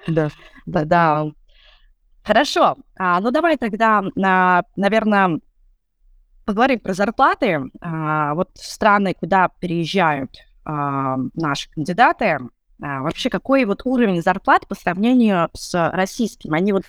[0.06, 0.28] Да.
[0.66, 1.26] Да, да.
[2.24, 2.76] Хорошо.
[2.98, 5.40] А, ну, давай тогда, а, наверное,
[6.44, 7.70] поговорим про зарплаты.
[7.80, 12.38] А, вот страны, куда переезжают а, наши кандидаты,
[12.82, 16.54] а, вообще какой вот уровень зарплат по сравнению с российским?
[16.54, 16.84] Они вот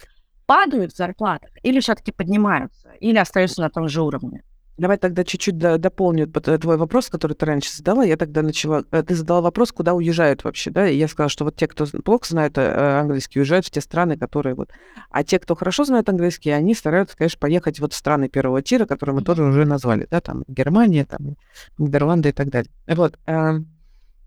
[0.45, 4.43] падают в зарплатах или все-таки поднимаются, или остаются на том же уровне?
[4.77, 8.03] Давай тогда чуть-чуть дополню э, твой вопрос, который ты раньше задала.
[8.03, 8.83] Я тогда начала...
[8.91, 10.89] Э, ты задала вопрос, куда уезжают вообще, да?
[10.89, 14.17] И я сказала, что вот те, кто плохо знает э, английский, уезжают в те страны,
[14.17, 14.71] которые вот...
[15.09, 18.85] А те, кто хорошо знает английский, они стараются, конечно, поехать вот в страны первого тира,
[18.85, 20.19] которые мы тоже уже назвали, да?
[20.19, 21.37] Там Германия, там
[21.77, 22.71] Нидерланды и так далее.
[22.85, 23.17] Вот.
[23.27, 23.69] Эм,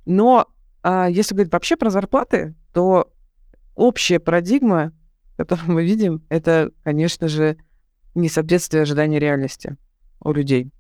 [0.07, 0.47] но
[0.83, 3.13] а, если говорить вообще про зарплаты, то
[3.75, 4.93] общая парадигма,
[5.37, 7.59] которую мы видим, это, конечно же,
[8.15, 9.77] несоответствие ожиданий реальности
[10.21, 10.71] у людей.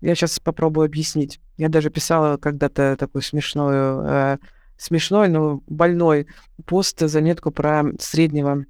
[0.00, 1.40] Я сейчас попробую объяснить.
[1.56, 4.38] Я даже писала когда-то такой смешной, э,
[4.76, 6.26] смешной, но больной
[6.66, 8.66] пост, заметку про среднего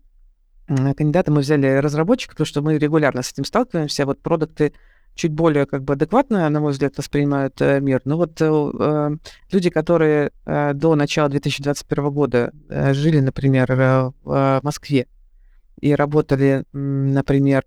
[0.69, 1.33] э, кандидата.
[1.33, 4.07] Мы взяли разработчика, потому что мы регулярно с этим сталкиваемся.
[4.07, 4.73] Вот продукты
[5.15, 8.03] чуть более как бы адекватно, на мой взгляд, воспринимают э, мир.
[8.05, 9.17] Но вот э,
[9.51, 15.09] люди, которые э, до начала 2021 года э, жили, например, э, в Москве
[15.81, 17.65] и работали, например,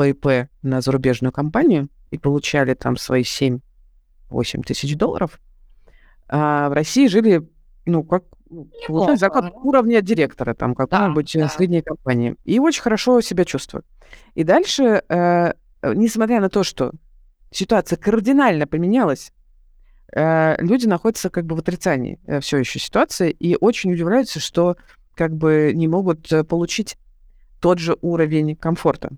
[0.00, 3.60] ПИП на зарубежную компанию и получали там свои 7-8
[4.66, 5.38] тысяч долларов,
[6.28, 7.48] а в России жили,
[7.86, 8.24] ну, как
[8.86, 11.48] получали зарплату уровня директора там какой-нибудь да, да.
[11.48, 12.36] средней компании.
[12.44, 13.86] И очень хорошо себя чувствуют.
[14.34, 16.92] И дальше, э, несмотря на то, что
[17.50, 19.32] ситуация кардинально поменялась,
[20.14, 24.76] э, люди находятся как бы в отрицании э, все еще ситуации и очень удивляются, что
[25.14, 26.96] как бы не могут э, получить
[27.60, 29.10] тот же уровень комфорта.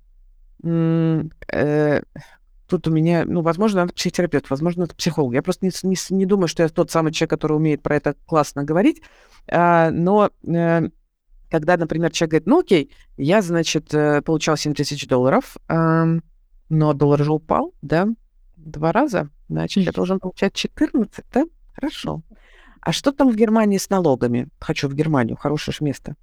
[0.65, 2.03] Э,
[2.67, 5.35] тут у меня, ну, возможно, это психотерапевт, возможно, это психолог.
[5.35, 8.15] Я просто не, не, не думаю, что я тот самый человек, который умеет про это
[8.27, 9.03] классно говорить.
[9.49, 10.89] А, но э,
[11.51, 17.23] когда, например, человек говорит, ну, окей, я, значит, э, получал 7 тысяч долларов, но доллар
[17.23, 18.09] же упал, да,
[18.57, 21.45] два раза, значит, я должен получать 14, да?
[21.75, 22.23] Хорошо.
[22.81, 24.49] А что там в Германии с налогами?
[24.59, 26.17] Хочу в Германию, хорошее же место.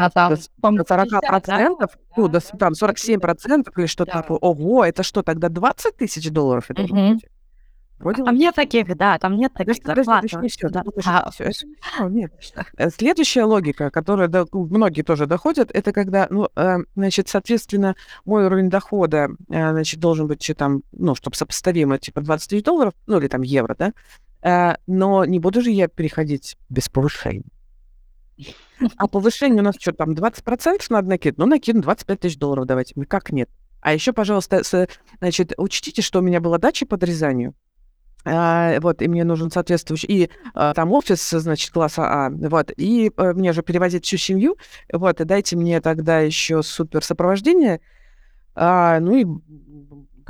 [0.00, 0.34] А там,
[0.76, 2.14] до 40 процентов, да?
[2.16, 4.22] ну, до, там 47 процентов или что-то да.
[4.22, 4.38] такое.
[4.38, 7.18] Ого, это что, тогда 20 тысяч долларов это угу.
[7.98, 10.24] Вроде там нет таких, да, там нет таких зарплат.
[12.96, 18.70] Следующая логика, которая до, многие тоже доходят, это когда, ну, э, значит, соответственно, мой уровень
[18.70, 23.28] дохода, э, значит, должен быть там, ну, чтобы сопоставимо, типа 20 тысяч долларов, ну, или
[23.28, 23.92] там евро, да,
[24.40, 27.44] э, но не буду же я переходить без повышения.
[28.96, 31.38] А повышение у нас что там, 20% надо накинуть?
[31.38, 32.94] Ну, накину 25 тысяч долларов давайте.
[33.06, 33.48] Как нет?
[33.80, 34.88] А еще, пожалуйста, с,
[35.20, 37.54] значит, учтите, что у меня была дача по дорезанию.
[38.24, 43.10] А, вот, и мне нужен соответствующий, и а, там офис, значит, класса А, вот, и
[43.16, 44.56] а, мне же перевозить всю семью,
[44.92, 47.80] вот, и дайте мне тогда еще супер сопровождение,
[48.54, 49.24] а, ну и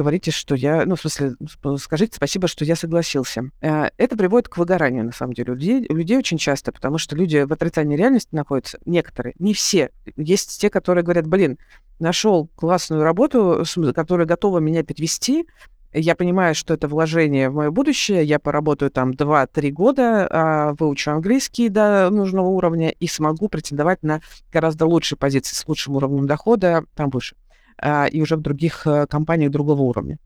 [0.00, 1.34] говорите, что я, ну, в смысле,
[1.78, 3.50] скажите спасибо, что я согласился.
[3.60, 7.44] Э, это приводит к выгоранию, на самом деле, людей, людей очень часто, потому что люди
[7.44, 9.90] в отрицании реальности находятся, некоторые, не все.
[10.16, 11.58] Есть те, которые говорят, блин,
[11.98, 15.46] нашел классную работу, которая готова меня перевести,
[15.92, 21.10] я понимаю, что это вложение в мое будущее, я поработаю там 2-3 года, а, выучу
[21.10, 24.20] английский до нужного уровня и смогу претендовать на
[24.52, 27.34] гораздо лучшие позиции с лучшим уровнем дохода, там выше.
[27.80, 30.18] А, и уже в других э, компаниях другого уровня.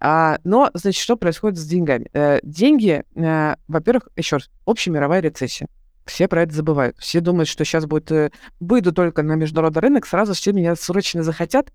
[0.00, 2.08] А, но, значит, что происходит с деньгами?
[2.12, 5.68] Э, деньги, э, во-первых, еще раз, общемировая рецессия.
[6.06, 6.96] Все про это забывают.
[6.98, 8.32] Все думают, что сейчас будет...
[8.60, 11.72] Выйду только на международный рынок, сразу все меня срочно захотят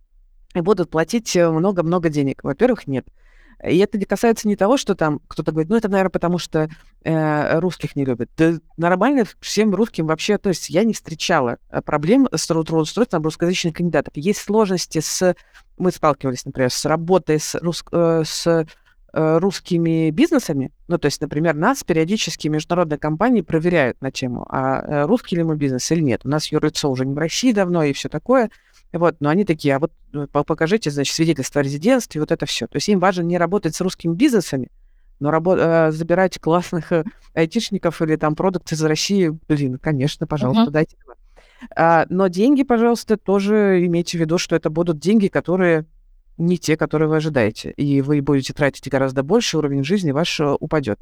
[0.54, 2.43] и будут платить много-много денег.
[2.43, 3.08] Во-первых, нет.
[3.63, 6.70] И это касается не того, что там кто-то говорит, ну это, наверное, потому что
[7.04, 8.30] э, русских не любят.
[8.38, 13.74] Да нормально всем русским вообще, то есть я не встречала э, проблем с трудоустройством русскоязычных
[13.74, 14.13] кандидатов.
[14.15, 15.36] Есть сложности с...
[15.78, 18.65] Мы сталкивались, например, с работой с, рус, э, с э,
[19.39, 20.72] русскими бизнесами.
[20.88, 25.43] Ну, то есть, например, нас периодически международные компании проверяют на тему, а э, русский ли
[25.43, 26.22] мы бизнес или нет.
[26.26, 28.52] У нас юрлицо уже не в России давно и все такое.
[28.93, 32.67] Вот, но они такие, а вот ну, покажите, значит, свидетельство о резидентстве, вот это все.
[32.67, 34.69] То есть им важно не работать с русскими бизнесами,
[35.19, 40.69] но рабо- э, забирать классных э, айтишников или там продукты из России, блин, конечно, пожалуйста,
[40.69, 40.71] uh-huh.
[40.71, 40.97] дайте.
[41.76, 45.86] А, но деньги, пожалуйста, тоже имейте в виду, что это будут деньги, которые
[46.38, 47.71] не те, которые вы ожидаете.
[47.71, 51.00] И вы будете тратить гораздо больше, уровень жизни ваш э, упадет.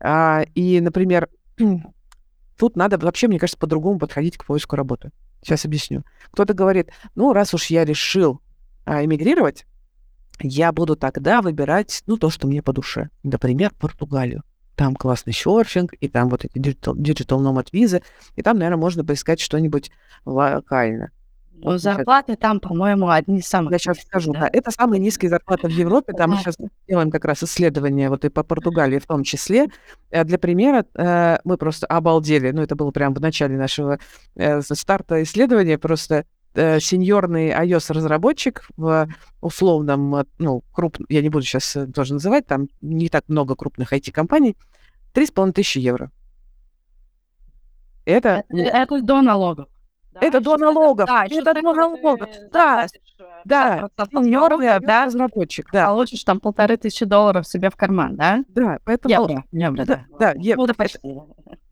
[0.00, 1.28] А, и, например,
[2.58, 5.10] тут надо вообще, мне кажется, по-другому подходить к поиску работы.
[5.42, 6.04] Сейчас объясню.
[6.30, 8.40] Кто-то говорит, ну, раз уж я решил
[8.84, 9.66] а, эмигрировать,
[10.40, 13.10] я буду тогда выбирать, ну, то, что мне по душе.
[13.22, 14.42] Например, Португалию.
[14.76, 18.02] Там классный серфинг, и там вот эти digital, digital nomad визы,
[18.36, 19.90] и там, наверное, можно поискать что-нибудь
[20.24, 21.10] локально.
[21.62, 23.72] Зарплаты там, по-моему, одни из самых.
[23.72, 24.48] Я сейчас скажу, да.
[24.52, 26.12] Это самые низкие зарплаты в Европе.
[26.12, 26.56] Там мы сейчас
[26.88, 29.68] делаем как раз исследования, вот и по Португалии в том числе.
[30.10, 32.50] Э, для примера, э, мы просто обалдели.
[32.50, 33.98] Ну, это было прямо в начале нашего
[34.36, 35.78] э, старта исследования.
[35.78, 39.06] Просто сеньорный iOS-разработчик в
[39.40, 44.56] условном, ну, крупном, я не буду сейчас тоже называть, там не так много крупных IT-компаний,
[45.14, 46.10] 3,5 тысячи евро.
[48.04, 48.42] Это...
[48.48, 49.68] Это до налогов.
[50.20, 51.06] Это до налогов.
[51.06, 52.28] Да, это до налогов.
[52.52, 52.86] Да,
[53.44, 53.88] да.
[54.10, 55.86] Сеньорный, да, разработчик, да.
[55.86, 58.44] Получишь там полторы тысячи долларов себе в карман, да?
[58.48, 59.12] Да, поэтому...
[59.12, 60.04] Евро, евро, да.
[60.18, 60.74] Да, евро.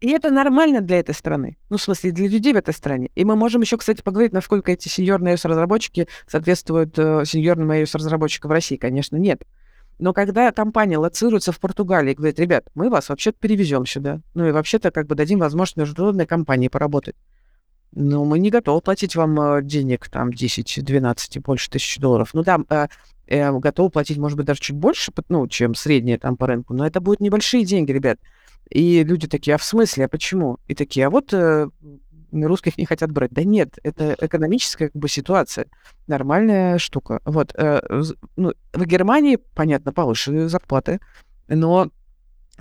[0.00, 1.58] И это нормально для этой страны.
[1.70, 3.10] Ну, в смысле, для людей в этой стране.
[3.14, 8.52] И мы можем еще, кстати, поговорить, насколько эти сеньорные iOS-разработчики соответствуют э, сеньорным iOS-разработчикам в
[8.52, 8.76] России.
[8.76, 9.42] Конечно, нет.
[9.98, 14.20] Но когда компания лоцируется в Португалии и говорит, ребят, мы вас вообще-то перевезем сюда.
[14.34, 17.16] Ну и вообще-то как бы дадим возможность международной компании поработать.
[17.92, 22.30] Ну, мы не готовы платить вам э, денег, там, 10, 12 и больше тысяч долларов.
[22.34, 22.88] Ну, там, э,
[23.26, 26.86] э, готовы платить, может быть, даже чуть больше, ну, чем среднее там по рынку, но
[26.86, 28.18] это будут небольшие деньги, ребят.
[28.70, 30.58] И люди такие, а в смысле, а почему?
[30.66, 31.68] И такие, а вот э,
[32.32, 33.30] русских не хотят брать.
[33.32, 35.66] Да нет, это экономическая как бы ситуация,
[36.06, 37.20] нормальная штука.
[37.24, 37.80] Вот, э,
[38.36, 41.00] ну, в Германии, понятно, повыше зарплаты,
[41.48, 41.90] но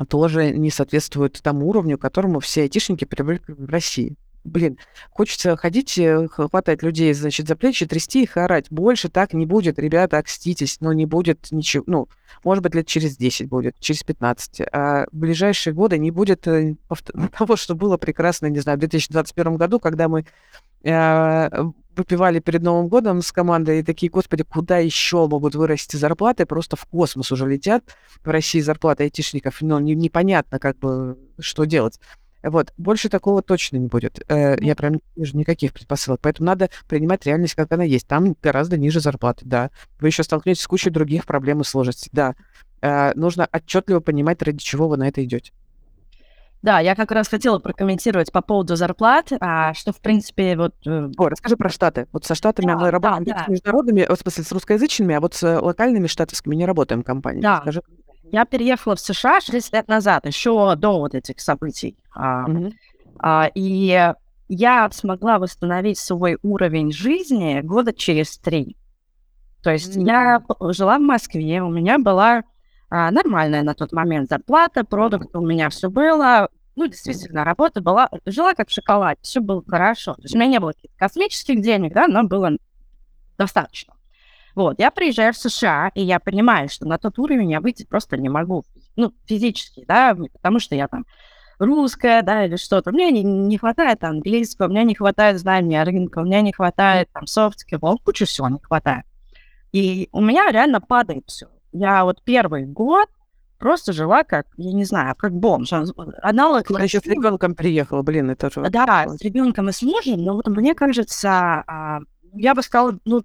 [0.09, 4.15] тоже не соответствует тому уровню, которому все айтишники привыкли в России
[4.47, 4.77] блин,
[5.11, 8.67] хочется ходить, э, хватать людей, значит, за плечи, трясти их, орать.
[8.69, 12.07] Больше так не будет, ребята, окститесь, но не будет ничего, ну,
[12.43, 14.61] может быть, лет через 10 будет, через 15.
[14.71, 16.75] А в ближайшие годы не будет э,
[17.37, 20.25] того, что было прекрасно, не знаю, в 2021 году, когда мы
[20.83, 21.49] э,
[21.95, 26.45] выпивали перед Новым годом с командой и такие, господи, куда еще могут вырасти зарплаты?
[26.45, 27.83] Просто в космос уже летят.
[28.23, 31.99] В России зарплаты айтишников, не, непонятно, как бы, что делать.
[32.43, 34.19] Вот, больше такого точно не будет.
[34.29, 36.19] Э, я прям не вижу никаких предпосылок.
[36.21, 38.07] Поэтому надо принимать реальность, как она есть.
[38.07, 39.71] Там гораздо ниже зарплаты, да.
[39.99, 42.35] Вы еще столкнетесь с кучей других проблем и сложностей, да.
[42.81, 45.51] Э, нужно отчетливо понимать, ради чего вы на это идете.
[46.61, 50.73] Да, я как раз хотела прокомментировать по поводу зарплат, а, что, в принципе, вот...
[50.85, 52.07] Э, О, расскажи про Штаты.
[52.11, 53.45] Вот со Штатами да, мы работаем да, да.
[53.45, 57.43] с международными, в смысле, с русскоязычными, а вот с локальными штатовскими не работаем компаниями.
[57.43, 57.61] Да.
[57.61, 57.83] Скажи.
[58.31, 61.97] Я переехала в США 6 лет назад, еще до вот этих событий.
[62.15, 62.73] Mm-hmm.
[63.19, 64.13] А, и
[64.49, 68.77] я смогла восстановить свой уровень жизни года через три.
[69.63, 70.05] То есть mm-hmm.
[70.07, 70.41] я
[70.73, 72.43] жила в Москве, у меня была
[72.89, 76.49] а, нормальная на тот момент зарплата, продукты у меня все было.
[76.75, 80.13] Ну, действительно, работа была, жила как в шоколаде, все было хорошо.
[80.13, 82.51] То есть у меня не было каких-то космических денег, да, но было
[83.37, 83.96] достаточно.
[84.57, 88.17] Вот, я приезжаю в США, и я понимаю, что на тот уровень я выйти просто
[88.17, 88.63] не могу,
[88.95, 91.05] ну, физически, да, потому что я там
[91.59, 92.91] русская, да, или что-то.
[92.91, 97.57] Мне не, не хватает английского, мне не хватает знания рынка, мне не хватает там soft
[97.71, 99.05] skills, кучу всего не хватает.
[99.73, 101.45] И у меня реально падает все.
[101.71, 103.09] Я вот первый год
[103.59, 105.71] просто жила как, я не знаю, как бомж.
[106.23, 106.65] Аналог...
[106.65, 108.67] Ты еще с ребенком приехала, блин, это же...
[108.71, 111.29] Да, с ребенком и с мужем, но вот мне кажется,
[111.67, 111.99] а,
[112.33, 113.23] я бы сказала, ну,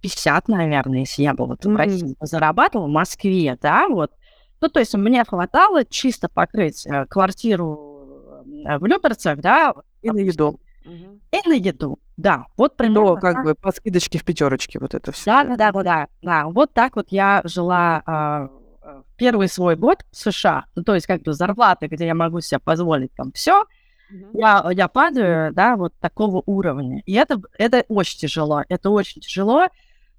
[0.00, 4.12] 50, наверное, если я бы вот в России зарабатывала в Москве, да, вот.
[4.60, 9.74] Ну, то есть мне хватало чисто покрыть э, квартиру э, в Люберцах, да.
[10.02, 10.58] И на еду.
[10.84, 12.46] И на еду, да.
[12.56, 13.14] Вот примерно.
[13.14, 15.26] Ну, как бы по скидочке в пятерочке вот это все.
[15.26, 16.46] Да, да, да, да, да.
[16.46, 18.48] Вот так вот я жила э,
[19.16, 20.64] первый свой год в США.
[20.74, 23.64] Ну, то есть как бы зарплаты, где я могу себе позволить там все,
[24.32, 27.02] я, я падаю, да, вот такого уровня.
[27.06, 29.68] И это, это очень тяжело, это очень тяжело,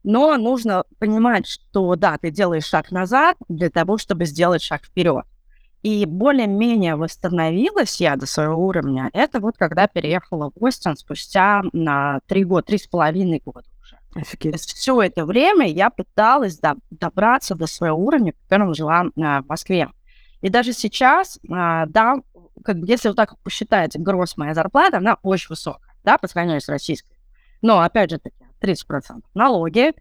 [0.04, 5.26] но нужно понимать, что, да, ты делаешь шаг назад для того, чтобы сделать шаг вперед.
[5.84, 12.20] И более-менее восстановилась я до своего уровня, это вот когда переехала в Бостон спустя на
[12.28, 13.98] три года, три с половиной года уже.
[14.16, 14.62] Офигеть.
[14.62, 19.48] Все это время я пыталась до, добраться до своего уровня, в котором жила а, в
[19.48, 19.90] Москве.
[20.42, 22.18] И даже сейчас, а, да,
[22.64, 26.62] как бы, если вот так посчитать, гроз моя зарплата, она очень высокая, да, по сравнению
[26.62, 27.18] с российской.
[27.62, 29.94] Но, опять же таки, 30% налоги,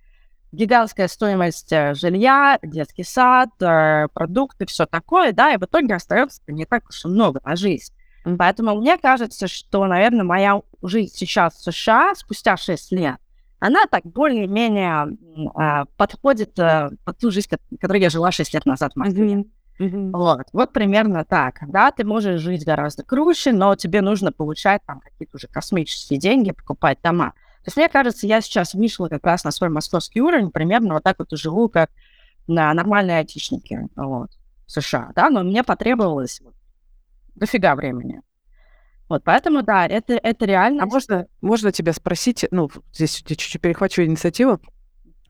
[0.52, 6.40] гигантская стоимость э, жилья, детский сад, э, продукты, все такое, да, и в итоге остается
[6.46, 7.92] не так уж и много на жизнь.
[8.38, 13.16] Поэтому мне кажется, что, наверное, моя жизнь сейчас в США спустя 6 лет,
[13.60, 15.16] она так более-менее
[15.54, 17.48] э, подходит э, под ту жизнь,
[17.80, 19.34] которую я жила 6 лет назад в Москве.
[19.34, 19.50] Mm-hmm.
[19.78, 21.58] Вот, вот примерно так.
[21.68, 26.52] Да, ты можешь жить гораздо круче, но тебе нужно получать там какие-то уже космические деньги,
[26.52, 27.32] покупать дома.
[27.64, 31.02] То есть, мне кажется, я сейчас вышла как раз на свой московский уровень, примерно вот
[31.02, 31.90] так вот и живу, как
[32.46, 34.30] на нормальные айтишники вот,
[34.66, 36.54] в США, да, но мне потребовалось вот,
[37.34, 38.22] дофига времени.
[39.08, 40.84] Вот, поэтому, да, это, это реально.
[40.84, 44.60] А можно, можно тебя спросить, ну, здесь я чуть-чуть перехвачу инициативу,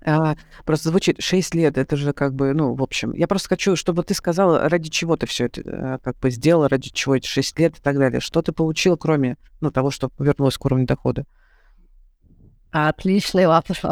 [0.07, 3.75] а, просто звучит 6 лет, это же как бы, ну, в общем, я просто хочу,
[3.75, 7.27] чтобы ты сказала, ради чего ты все это э, как бы сделала, ради чего эти
[7.27, 8.21] 6 лет и так далее.
[8.21, 11.25] Что ты получила, кроме, ну, того, что вернулась к уровню дохода?
[12.71, 13.83] Отличный вопрос.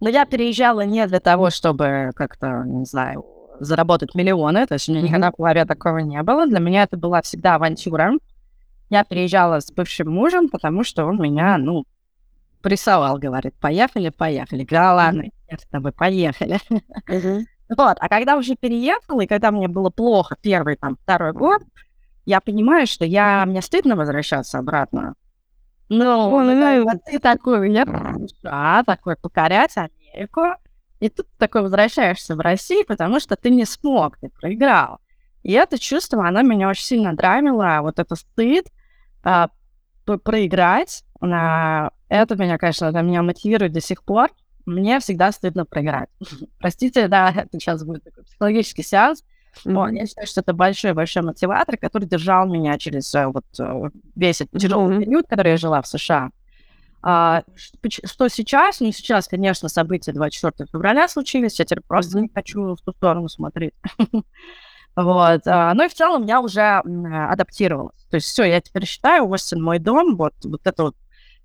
[0.00, 3.24] Но я переезжала не для того, чтобы как-то, не знаю,
[3.60, 6.46] заработать миллионы, то есть у меня никогда в голове такого не было.
[6.46, 8.12] Для меня это была всегда авантюра.
[8.88, 11.84] Я переезжала с бывшим мужем, потому что он меня, ну,
[12.62, 14.66] прессовал, говорит, поехали, поехали.
[14.68, 16.58] Да ладно, я с тобой, поехали.
[17.74, 21.62] Вот, а когда уже переехала, и когда мне было плохо первый, там, второй год,
[22.26, 25.14] я понимаю, что я, мне стыдно возвращаться обратно.
[25.88, 27.86] Ну, ну, вот ты такой, я
[28.44, 30.42] а, такой покорять Америку,
[31.00, 35.00] и тут такой возвращаешься в Россию, потому что ты не смог, ты проиграл.
[35.42, 38.66] И это чувство, оно меня очень сильно драйвило, вот это стыд,
[39.24, 39.48] а,
[40.04, 44.30] проиграть, а, это меня, конечно, это меня мотивирует до сих пор.
[44.66, 46.08] Мне всегда стыдно проиграть.
[46.58, 49.24] Простите, да, это сейчас будет такой психологический сеанс.
[49.64, 49.94] Но mm-hmm.
[49.94, 54.58] я считаю, что это большой-большой мотиватор, который держал меня через э, вот э, весь этот
[54.58, 55.00] тяжелый mm-hmm.
[55.00, 56.30] период, который я жила в США.
[57.02, 57.42] А,
[57.84, 58.80] что сейчас?
[58.80, 63.28] Ну, сейчас, конечно, события 24 февраля случились, я теперь просто не хочу в ту сторону
[63.28, 63.74] смотреть.
[64.94, 65.46] Вот.
[65.46, 67.96] А, ну и в целом я уже адаптировалась.
[68.10, 70.96] То есть все, я теперь считаю, Остин мой дом, вот, вот это вот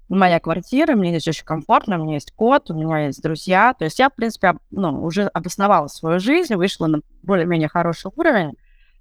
[0.09, 3.73] моя квартира, мне здесь очень комфортно, у меня есть кот, у меня есть друзья.
[3.73, 8.53] То есть я, в принципе, ну, уже обосновала свою жизнь, вышла на более-менее хороший уровень.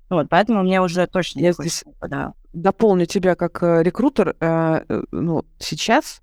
[0.08, 2.34] Вот, поэтому мне уже точно я здесь да.
[2.52, 4.36] дополню тебя как э, рекрутер.
[4.40, 6.22] Э, э, ну, сейчас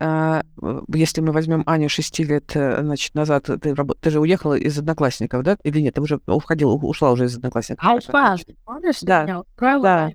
[0.00, 5.42] если мы возьмем Аню 6 лет э, значит, назад, ты, ты же уехала из одноклассников,
[5.42, 5.56] да?
[5.64, 7.84] Или нет, ты уже уходила, ушла уже из одноклассников?
[7.84, 9.00] Айфан, помнишь?
[9.02, 10.10] Да, да,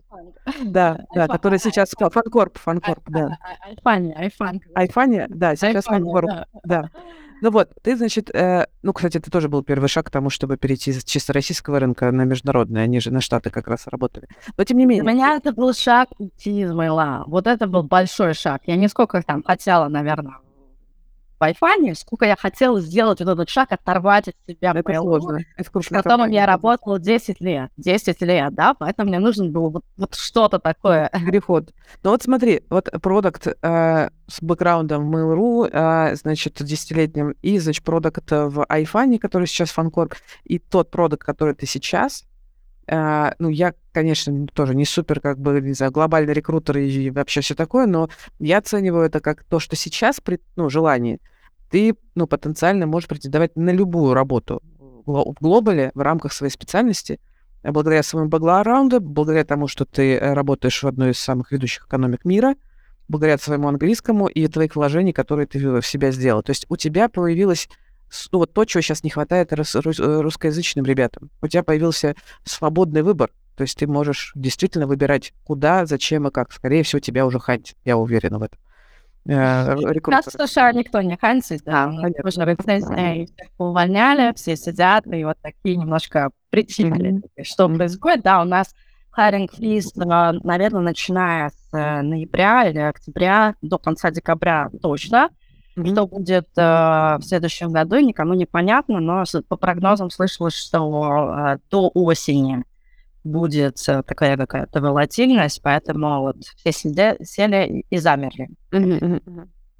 [0.63, 3.37] да, да, который сейчас фанкорп, фанкорп, да.
[3.65, 4.61] Айфане, айфан.
[4.75, 6.29] Айфане, да, сейчас фанкорп,
[6.63, 6.89] да.
[7.41, 10.57] Ну вот, ты, значит, э, ну, кстати, это тоже был первый шаг к тому, чтобы
[10.57, 14.27] перейти с чисто российского рынка на международный, они же на Штаты как раз работали.
[14.57, 15.03] Но тем не менее...
[15.03, 17.23] Для меня это был шаг уйти из Майла.
[17.27, 18.61] Вот это был большой шаг.
[18.65, 20.35] Я не сколько там хотела, наверное,
[21.43, 25.39] Wi-Fi, сколько я хотела сделать вот этот шаг, оторвать от себя это сложно.
[25.57, 27.71] Это с которым я работала 10 лет.
[27.77, 31.09] 10 лет, да, поэтому мне нужен был вот, вот что-то такое.
[31.25, 31.71] Переход.
[32.03, 37.83] Ну вот смотри, вот продукт э, с бэкграундом в Mail.ru, э, значит, десятилетним, и, значит,
[37.83, 42.23] продукт в iFunny, который сейчас фанкорп, и тот продукт, который ты сейчас,
[42.85, 47.39] Uh, ну, я, конечно, тоже не супер, как бы, не знаю, глобальный рекрутер и вообще
[47.39, 51.19] все такое, но я оцениваю это как то, что сейчас, при, ну, желание,
[51.73, 54.61] ты, ну, потенциально можешь претендовать на любую работу
[55.07, 57.19] в глобале в рамках своей специальности,
[57.63, 61.87] э, благодаря своему бэкграунду, благодаря тому, что ты э, работаешь в одной из самых ведущих
[61.87, 62.53] экономик мира,
[63.07, 66.43] благодаря своему английскому и твоих вложений, которые ты в себя сделал.
[66.43, 67.67] То есть у тебя появилось
[68.31, 71.31] ну, вот то, чего сейчас не хватает э, русскоязычным ребятам.
[71.41, 72.13] У тебя появился
[72.45, 73.31] свободный выбор.
[73.55, 76.51] То есть ты можешь действительно выбирать, куда, зачем и как.
[76.51, 77.75] Скорее всего, тебя уже хантит.
[77.83, 78.59] Я уверена в этом.
[79.25, 79.75] Э,
[80.07, 81.87] Нас в США никто не хантит, да.
[82.23, 87.21] Уже рецессия, увольняли, все сидят и вот такие немножко притихли.
[87.41, 88.23] Что происходит?
[88.23, 88.75] Да, у нас
[89.11, 95.29] hiring freeze, наверное, начиная с э, ноября или октября до конца декабря точно.
[95.75, 101.57] Что будет э, в следующем году, никому не понятно, но по прогнозам слышалось, что э,
[101.71, 102.63] до осени
[103.23, 108.49] будет э, такая какая-то волатильность, поэтому вот все сидя, сели и замерли.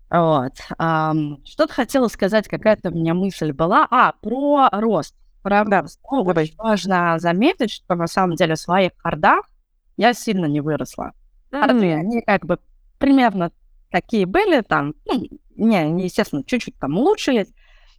[0.10, 0.54] Вот.
[0.78, 3.88] Um, что-то хотела сказать, какая-то у меня мысль была.
[3.90, 5.16] А, про рост.
[5.42, 9.50] Правда, ну, очень важно заметить, что на самом деле в своих хардах
[9.98, 11.14] я сильно не выросла.
[11.52, 12.60] Харды, они как бы
[13.00, 13.52] примерно
[13.90, 17.52] такие были там, ну, не, естественно, чуть-чуть там улучшились,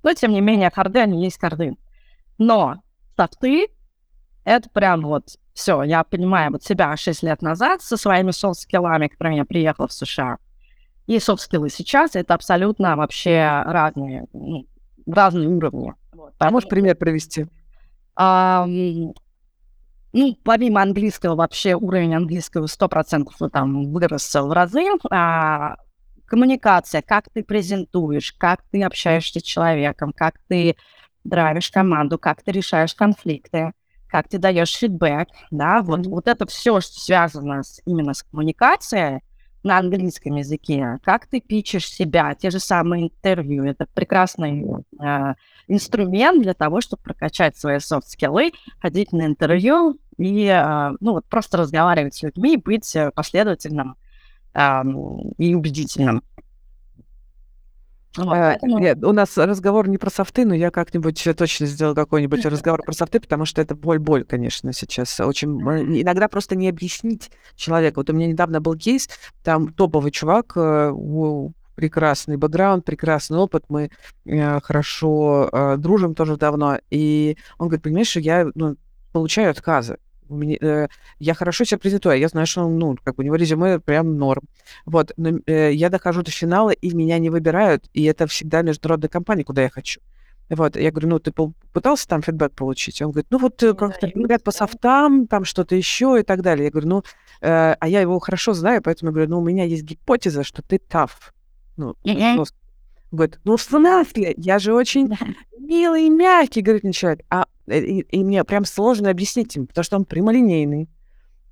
[0.04, 1.76] но тем не менее харды, они есть харды.
[2.38, 2.76] Но
[3.16, 3.68] софты
[4.44, 9.36] это прям вот все, я понимаю вот себя 6 лет назад со своими софт-скиллами, которыми
[9.36, 10.38] я приехала в США,
[11.06, 14.66] и софт-скиллы сейчас, это абсолютно вообще разные, ну,
[15.06, 15.94] разные уровни.
[16.12, 16.34] Вот.
[16.38, 17.46] А можешь пример привести?
[18.16, 24.84] А, ну, помимо английского, вообще уровень английского 100% там вырос в разы.
[25.10, 25.76] А,
[26.24, 30.76] коммуникация, как ты презентуешь, как ты общаешься с человеком, как ты
[31.24, 33.72] драйвишь команду, как ты решаешь конфликты
[34.14, 36.10] как ты даешь фидбэк, да, вот, mm-hmm.
[36.10, 39.22] вот это все, что связано с, именно с коммуникацией
[39.64, 44.64] на английском языке, как ты пичешь себя, те же самые интервью, это прекрасный
[45.00, 45.34] э,
[45.66, 51.56] инструмент для того, чтобы прокачать свои софт-скиллы, ходить на интервью и, э, ну, вот просто
[51.56, 53.96] разговаривать с людьми, быть последовательным
[54.54, 54.82] э,
[55.38, 56.22] и убедительным.
[58.16, 62.44] Вот, а, нет, у нас разговор не про софты, но я как-нибудь точно сделаю какой-нибудь
[62.46, 65.18] разговор про софты, потому что это боль-боль, конечно, сейчас.
[65.20, 65.60] Очень
[66.00, 68.00] иногда просто не объяснить человеку.
[68.00, 69.08] Вот у меня недавно был кейс,
[69.42, 70.92] там топовый чувак, э,
[71.74, 73.90] прекрасный бэкграунд, прекрасный опыт, мы
[74.24, 78.76] э, хорошо э, дружим тоже давно, и он говорит, понимаешь, я ну,
[79.12, 79.98] получаю отказы
[80.34, 84.18] мне, э, я хорошо себя презентую, я знаю, что ну, как у него резюме прям
[84.18, 84.42] норм.
[84.86, 89.08] Вот, но э, я дохожу до финала, и меня не выбирают, и это всегда международная
[89.08, 90.00] компания, куда я хочу.
[90.50, 91.32] Вот, я говорю, ну, ты
[91.72, 93.00] пытался там фидбэк получить?
[93.00, 96.66] Он говорит, ну, вот э, как-то говорят по софтам, там что-то еще и так далее.
[96.66, 97.02] Я говорю, ну,
[97.40, 100.62] э, а я его хорошо знаю, поэтому я говорю, ну, у меня есть гипотеза, что
[100.62, 101.32] ты таф.
[101.76, 101.96] Ну.
[103.10, 104.34] Говорит, ну, в смысле?
[104.36, 105.16] Я же очень
[105.58, 107.24] милый и мягкий, говорит человек.
[107.30, 110.88] А и, и мне прям сложно объяснить им, потому что он прямолинейный.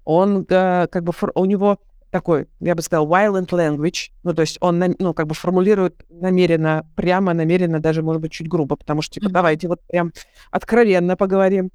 [0.05, 1.79] Он э, как бы у него
[2.13, 6.87] такой, я бы сказал, violent language, ну, то есть он, ну, как бы формулирует намеренно,
[6.95, 9.33] прямо, намеренно, даже, может быть, чуть грубо, потому что, типа, mm-hmm.
[9.33, 10.13] давайте вот прям
[10.51, 11.71] откровенно поговорим.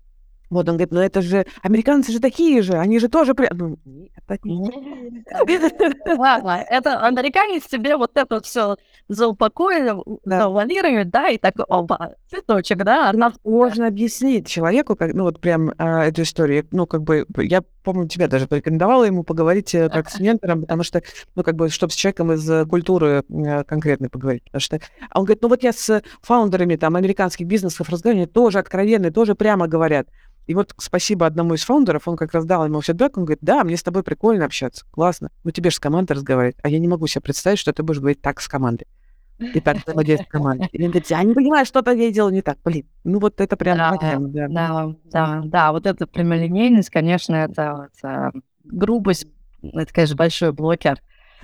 [0.50, 3.34] Вот он говорит, ну это же, американцы же такие же, они же тоже...
[3.34, 3.50] При...
[3.52, 3.78] Ну,
[4.16, 4.38] это
[6.18, 8.78] Ладно, это американец тебе вот это все
[9.10, 9.93] заупакует,
[10.24, 13.34] завалирует, да, и такой, опа, цветочек, да, она...
[13.43, 18.08] Можно объяснить человеку, как, ну вот прям а, эту историю, ну как бы, я, помню,
[18.08, 21.02] тебя даже порекомендовала ему поговорить э, как с ментором, потому что,
[21.36, 24.80] ну как бы, чтобы с человеком из э, культуры э, конкретно поговорить, потому что...
[25.10, 29.36] А он говорит, ну вот я с фаундерами там американских бизнесов разговариваю, тоже откровенные, тоже
[29.36, 30.08] прямо говорят.
[30.48, 33.64] И вот спасибо одному из фаундеров, он как раз дал ему фидбэк, он говорит, да,
[33.66, 35.30] мне с тобой прикольно общаться, классно.
[35.43, 38.00] Ну тебе же с командой разговаривать, а я не могу себе представить, что ты будешь
[38.00, 38.88] говорить так с командой.
[39.39, 40.70] И так взаимодействовать с командой.
[40.72, 42.58] И он говорит, я не понимаю, что-то я делаю не так.
[42.64, 43.78] Блин, ну вот это прям...
[43.78, 44.48] Да, прям, да.
[44.48, 48.32] да, да, да, вот эта прямолинейность, конечно, это, это
[48.64, 49.28] грубость,
[49.62, 51.02] это, конечно, большой блокер.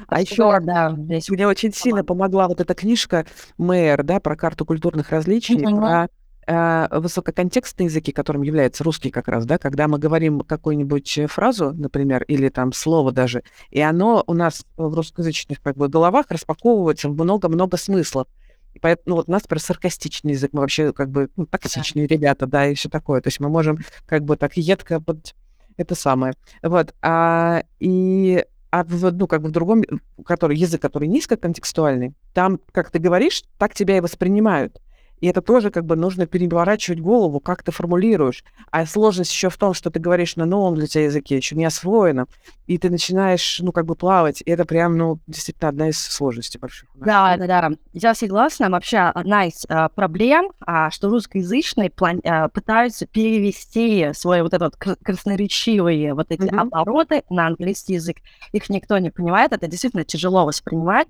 [0.07, 1.29] А еще, да, здесь...
[1.29, 3.25] Мне очень сильно помогла вот эта книжка
[3.57, 6.07] Мэр, да, про карту культурных различий, про
[6.47, 12.23] высококонтекстные языки, которым является русский как раз, да, когда мы говорим какую-нибудь э, фразу, например,
[12.23, 17.13] или там слово даже, и оно у нас в русскоязычных как бы головах распаковывается в
[17.13, 18.27] много-много смыслов.
[18.73, 22.07] И поэтому ну, вот у нас, например, саркастичный язык, мы вообще как бы ну, токсичные
[22.07, 22.15] да.
[22.15, 23.21] ребята, да, и все такое.
[23.21, 25.35] То есть мы можем как бы так едко под
[25.77, 26.33] это самое.
[26.61, 26.93] Вот.
[27.01, 29.83] А, и а в, ну, как бы в другом,
[30.25, 34.81] который язык, который низкоконтекстуальный, там, как ты говоришь, так тебя и воспринимают.
[35.23, 38.43] И это тоже как бы нужно переворачивать голову, как ты формулируешь.
[38.71, 41.63] А сложность еще в том, что ты говоришь на новом для тебя языке, еще не
[41.63, 42.27] освоенном,
[42.65, 44.41] и ты начинаешь, ну, как бы плавать.
[44.45, 46.89] И это прям, ну, действительно одна из сложностей больших.
[46.95, 47.71] Да, да, да.
[47.91, 48.69] Я согласна.
[48.69, 54.77] Вообще одна из а, проблем, а, что русскоязычные план- а, пытаются перевести свои вот этот
[54.77, 56.69] красноречивые вот эти mm-hmm.
[56.71, 58.17] обороты на английский язык.
[58.53, 59.51] Их никто не понимает.
[59.51, 61.07] Это действительно тяжело воспринимать.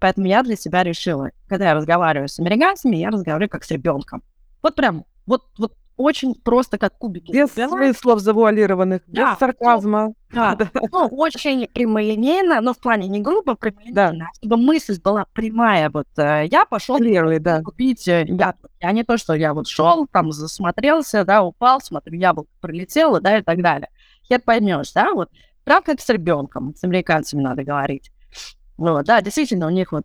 [0.00, 4.22] Поэтому я для себя решила, когда я разговариваю с американцами, я разговариваю как с ребенком.
[4.62, 7.32] Вот прям, вот, вот очень просто как кубики.
[7.32, 9.32] Без смыслов завуалированных, да.
[9.32, 10.12] без сарказма.
[10.30, 10.70] Да, да.
[10.92, 14.26] Ну, очень прямолинейно, но в плане не грубо прямолинейно, да.
[14.36, 15.90] чтобы мысль была прямая.
[15.90, 17.62] Вот э, я пошел да.
[17.62, 18.68] купить э, яблоко.
[18.80, 23.38] А не то, что я вот шел, там засмотрелся, да, упал, смотрю, яблоко прилетело, да,
[23.38, 23.88] и так далее.
[24.28, 25.30] Хер поймешь, да, вот
[25.64, 28.10] прям как с ребенком, с американцами надо говорить.
[28.76, 30.04] Вот, да, действительно, у них вот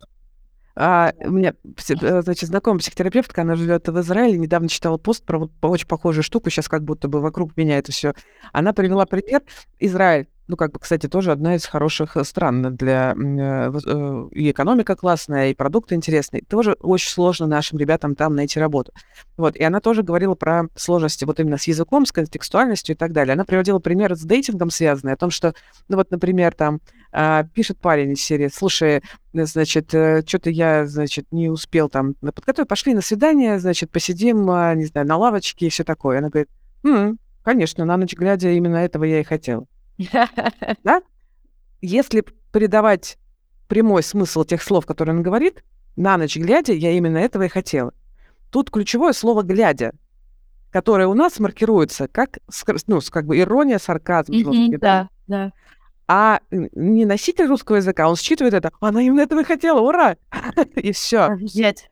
[0.75, 1.53] а, у меня,
[1.89, 6.23] э, значит, знакомая психотерапевтка, она живет в Израиле, недавно читала пост про вот очень похожую
[6.23, 8.13] штуку, сейчас как будто бы вокруг меня это все.
[8.53, 9.41] Она привела пример.
[9.79, 13.15] Израиль ну, как бы, кстати, тоже одна из хороших э, стран для...
[13.15, 16.43] Э, э, и экономика классная, и продукты интересные.
[16.43, 18.91] Тоже очень сложно нашим ребятам там найти работу.
[19.37, 23.13] Вот, и она тоже говорила про сложности вот именно с языком, с контекстуальностью и так
[23.13, 23.31] далее.
[23.31, 25.53] Она приводила пример с дейтингом связанный, о том, что,
[25.87, 26.81] ну, вот, например, там,
[27.13, 32.93] а, пишет парень из серии, слушай, значит, что-то я, значит, не успел там подготовить, пошли
[32.93, 36.17] на свидание, значит, посидим, а, не знаю, на лавочке и все такое.
[36.17, 36.49] Она говорит,
[36.83, 39.65] м-м, конечно, на ночь глядя именно этого я и хотела.
[40.83, 41.01] Да?
[41.81, 43.17] Если передавать
[43.67, 45.63] прямой смысл тех слов, которые он говорит,
[45.95, 47.93] на ночь глядя, я именно этого и хотела.
[48.49, 49.93] Тут ключевое слово «глядя»,
[50.71, 52.39] которое у нас маркируется как,
[52.87, 54.31] ну, как бы ирония, сарказм.
[54.33, 55.51] Mm-hmm, да, да.
[56.07, 60.17] А не носитель русского языка, он считывает это, она именно этого и хотела, ура!
[60.75, 61.23] И все.
[61.23, 61.89] Офигеть.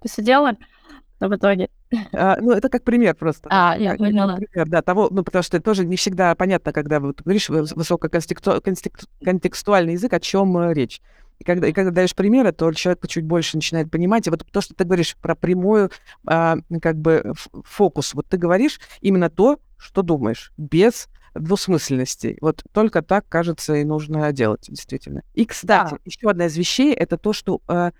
[0.00, 0.56] Посидела
[1.20, 1.68] в итоге?
[2.12, 3.48] А, ну, это как пример просто.
[3.50, 4.36] А, я Как поняла.
[4.36, 9.92] Пример, да, того, ну, потому что тоже не всегда понятно, когда вот говоришь выс- высококонтекстуальный
[9.94, 11.00] язык, о чем речь.
[11.38, 14.26] И когда, и когда даешь примеры, то человек чуть больше начинает понимать.
[14.26, 15.90] И вот то, что ты говоришь про прямую,
[16.26, 17.32] а, как бы,
[17.64, 18.12] фокус.
[18.14, 22.38] Вот ты говоришь именно то, что думаешь, без двусмысленностей.
[22.40, 25.22] Вот только так, кажется, и нужно делать, действительно.
[25.34, 25.98] И, кстати, Да.
[26.04, 27.92] еще одна из вещей, это то, что а,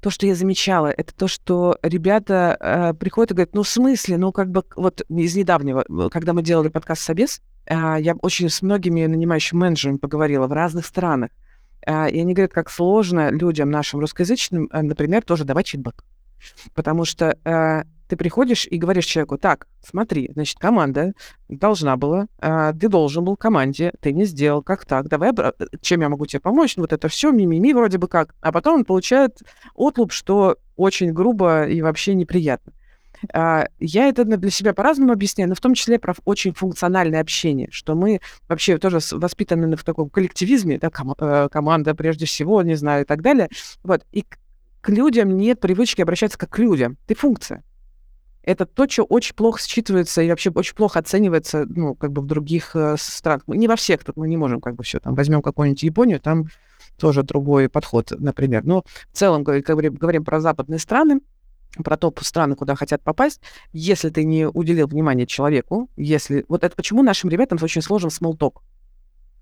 [0.00, 4.16] то, что я замечала, это то, что ребята э, приходят и говорят, ну, в смысле,
[4.16, 8.48] ну, как бы, вот из недавнего, э, когда мы делали подкаст «Собес», э, я очень
[8.48, 11.30] с многими нанимающими менеджерами поговорила в разных странах.
[11.86, 16.04] Э, и они говорят, как сложно людям нашим русскоязычным, э, например, тоже давать фидбэк.
[16.74, 21.12] Потому что э, ты приходишь и говоришь человеку, так, смотри, значит, команда
[21.48, 26.00] должна была, а, ты должен был команде, ты не сделал, как так, давай, э, чем
[26.00, 28.84] я могу тебе помочь, ну, вот это все мимими вроде бы как, а потом он
[28.84, 29.38] получает
[29.76, 32.72] отлуп, что очень грубо и вообще неприятно.
[33.32, 37.68] А, Я это для себя по-разному объясняю, но в том числе про очень функциональное общение,
[37.70, 42.74] что мы вообще тоже воспитаны в таком коллективизме, да, кома- э, команда прежде всего, не
[42.74, 43.48] знаю, и так далее.
[43.84, 44.04] Вот.
[44.10, 44.24] И
[44.80, 46.96] к людям нет привычки обращаться как к людям.
[47.06, 47.62] Ты функция.
[48.42, 52.26] Это то, что очень плохо считывается и вообще очень плохо оценивается, ну, как бы в
[52.26, 53.42] других э, странах.
[53.46, 55.14] Не во всех, тут мы не можем как бы все там.
[55.14, 56.46] Возьмем какую-нибудь Японию, там
[56.98, 58.64] тоже другой подход, например.
[58.64, 61.20] Но в целом, говорим, говорим, говорим про западные страны,
[61.84, 63.40] про топ страны, куда хотят попасть,
[63.72, 66.44] если ты не уделил внимания человеку, если...
[66.48, 68.62] Вот это почему нашим ребятам очень сложен смолток.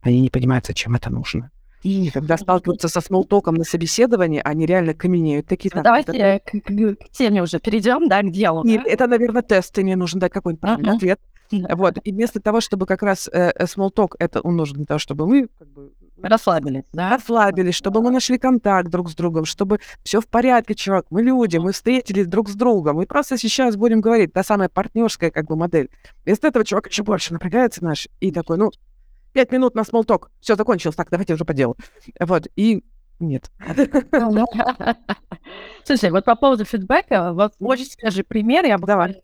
[0.02, 1.50] Они не понимают, зачем это нужно.
[1.82, 5.46] И когда сталкиваются со смолтоком на собеседовании, они реально каменеют.
[5.46, 8.64] Такие, Ну, «Так, это- Давайте к, к- к теме уже перейдем, да, к делу.
[8.64, 8.84] не, да?
[8.86, 10.96] это, наверное, тест, ты мне нужен дать какой-нибудь правильный Ага.
[10.96, 11.20] ответ.
[11.50, 11.76] Да.
[11.76, 11.94] Вот.
[12.04, 14.98] И вместо того, чтобы как раз э, э, small talk, это он нужен для того,
[14.98, 17.10] чтобы мы как бы, Расслабились, да?
[17.10, 21.58] расслабились, чтобы мы нашли контакт друг с другом, чтобы все в порядке, чувак, мы люди,
[21.58, 25.54] мы встретились друг с другом, мы просто сейчас будем говорить, та самая партнерская как бы
[25.56, 25.88] модель.
[26.26, 28.72] Вместо этого чувак еще больше напрягается наш и такой, ну,
[29.38, 31.76] пять минут на смолток, все закончилось, так, давайте уже по делу.
[32.18, 32.82] Вот, и
[33.20, 33.52] нет.
[35.84, 38.64] Слушай, вот по поводу фидбэка, вот очень свежий пример.
[38.64, 39.14] Я буквально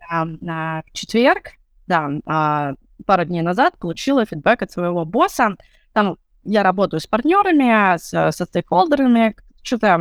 [0.41, 1.55] на, четверг,
[1.89, 5.57] да, а, пару дней назад получила фидбэк от своего босса.
[5.93, 9.35] Там я работаю с партнерами, с, со стейкхолдерами.
[9.65, 9.99] Что-то,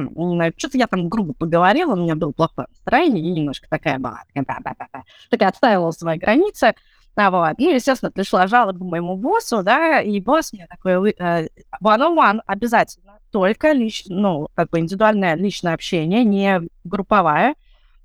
[0.57, 5.49] что-то я там грубо поговорила, у меня было плохое настроение, и немножко такая была, такая,
[5.49, 6.76] отстаивала свои границы.
[7.16, 7.59] А вот.
[7.59, 11.47] Ну, естественно, пришла жалоба моему боссу, да, и босс мне такой, э,
[11.82, 17.55] one-on-one обязательно, только лич, ну, как бы индивидуальное личное общение, не групповая,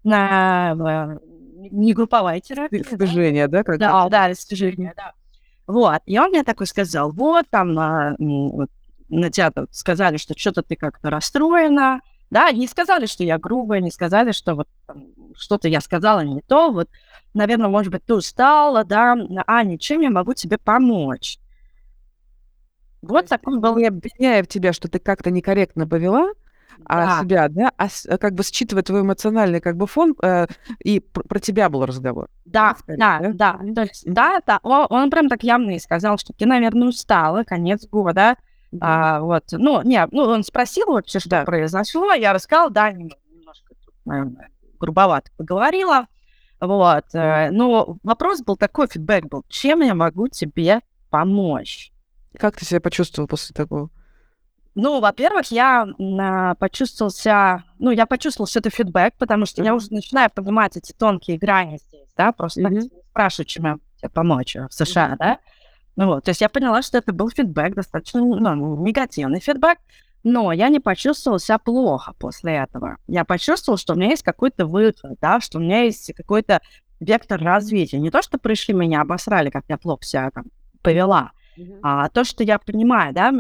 [0.05, 1.19] на,
[1.71, 2.85] не групповая терапия.
[2.91, 2.97] да.
[2.97, 3.65] Движение, да?
[3.65, 5.13] Как Да, да, достижение, да.
[5.67, 8.71] Вот, и он мне такой сказал, вот, там, а, вот,
[9.09, 12.01] на тебя сказали, что что-то ты как-то расстроена,
[12.31, 14.69] да, не сказали, что я грубая, не сказали, что вот
[15.37, 16.89] что-то я сказала не то, вот,
[17.35, 19.17] наверное, может быть, ты устала, да,
[19.47, 21.39] а, ничем я могу тебе помочь.
[23.01, 23.77] Вот такой был...
[23.77, 26.33] не обвиняя в тебя, что ты как-то некорректно повела
[26.85, 27.21] а Да.
[27.21, 30.47] себя, да, а как бы считывая твой эмоциональный как бы фон, э,
[30.83, 32.29] и пр- про тебя был разговор.
[32.45, 33.59] Да, скорее, да, да?
[33.61, 36.89] да, то есть, да, да, он, он прям так явно и сказал, что ты, наверное,
[36.89, 38.37] устала, конец года,
[38.81, 43.75] а, вот, ну, не, ну, он спросил вообще, что произошло, я рассказала, да, нем- немножко,
[43.85, 46.07] тут, наверное, грубовато поговорила,
[46.61, 51.93] вот, э, но вопрос был такой, фидбэк был, чем я могу тебе помочь?
[52.39, 53.91] Как ты себя почувствовал после такого?
[54.75, 59.71] Ну, во-первых, я м, почувствовал себя, ну, я почувствовал, что это фидбэк, потому что я
[59.71, 59.77] Мгм.
[59.79, 64.55] уже начинаю понимать эти тонкие грани здесь, да, просто не спрашиваю, чем я тебе помочь
[64.55, 65.39] э, в США, да.
[65.99, 69.79] Ну вот, то есть я поняла, что это был фидбэк, достаточно, ну, негативный фидбэк,
[70.23, 72.99] но я не почувствовала себя плохо после этого.
[73.09, 76.61] Я почувствовала, что у меня есть какой-то выход, да, что у меня есть какой-то
[77.01, 77.99] вектор развития.
[77.99, 80.45] Не то, что пришли меня обосрали, как я плохо себя там
[80.83, 81.33] повела,
[81.83, 83.35] а то, что я понимаю, да,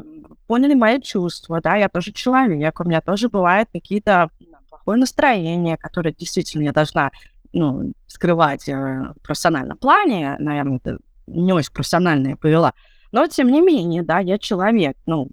[0.48, 5.76] поняли мои чувства, да, я тоже человек, у меня тоже бывают какие-то ну, плохое настроение,
[5.76, 7.12] которое действительно я должна,
[7.52, 10.98] ну, скрывать э, в профессиональном плане, наверное, это
[11.28, 12.74] не очень профессионально я повела,
[13.12, 15.28] но тем не менее, да, я человек, ну,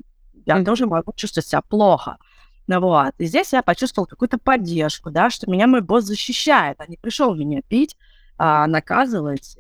[0.46, 0.66] я Мгм.
[0.66, 2.18] тоже могу чувствовать себя плохо.
[2.68, 6.88] Ну вот, и здесь я почувствовала какую-то поддержку, да, что меня мой босс защищает, а
[6.88, 7.96] не пришел меня пить,
[8.38, 9.58] а, наказывать,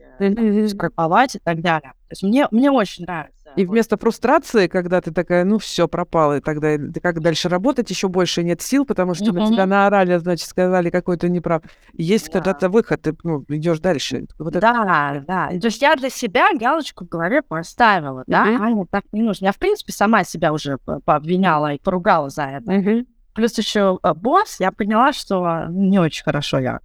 [0.69, 1.91] скрыповать и так далее.
[2.07, 3.34] То есть мне, мне очень нравится.
[3.55, 7.89] И вместо фрустрации, когда ты такая, ну все, пропало, и тогда ты как дальше работать,
[7.89, 11.63] еще больше нет сил, потому что на тебя наорали, значит, сказали, какой ты неправ.
[11.93, 12.33] Есть Да.
[12.33, 14.25] когда-то выход, ты ну, идешь дальше.
[14.37, 15.47] Вот это- Да, да.
[15.59, 18.61] То есть я для себя галочку в голове поставила, да, Мгм.
[18.63, 19.45] Аня, так не нужно.
[19.45, 22.71] Я, в принципе, сама себя уже пообвиняла и поругала за это.
[22.71, 23.05] Мгм.
[23.33, 26.79] плюс еще э, босс, я поняла, что не очень хорошо я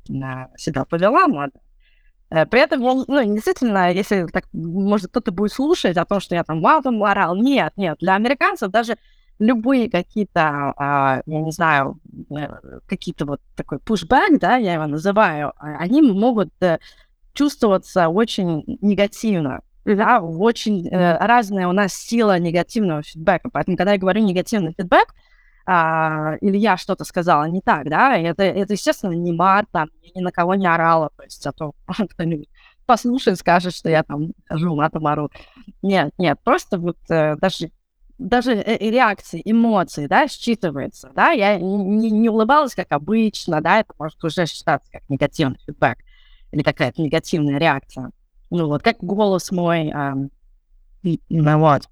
[0.57, 1.53] себя повела, ладно.
[2.31, 6.35] Э, при этом, он, ну, действительно, если так, может, кто-то будет слушать о том, что
[6.35, 8.97] я там матом орал, нет, нет, для американцев даже
[9.39, 11.99] любые какие-то, а, я не знаю,
[12.31, 12.47] э,
[12.87, 16.51] какие-то вот такой pushback, да, я его называю, а, они могут
[17.33, 19.63] чувствоваться очень негативно.
[19.87, 23.49] Да, очень э, разная у нас сила негативного фидбэка.
[23.51, 25.15] Поэтому, когда я говорю негативный фидбэк,
[25.73, 30.11] а, или я что-то сказала не так, да, это, это естественно, не мат, там, я
[30.17, 31.75] ни на кого не орала, то есть, а то
[32.11, 32.49] кто-нибудь
[32.87, 35.31] послушает, скажет, что я там хожу матом ору.
[35.81, 37.71] Нет, нет, просто вот э, даже
[38.19, 43.95] даже э, реакции, эмоции, да, считывается, да, я не, не улыбалась, как обычно, да, это
[43.97, 45.99] может уже считаться как негативный фидбэк
[46.51, 48.11] или какая-то негативная реакция.
[48.51, 50.17] Ну вот, как голос мой, а,
[51.05, 51.89] ну вот.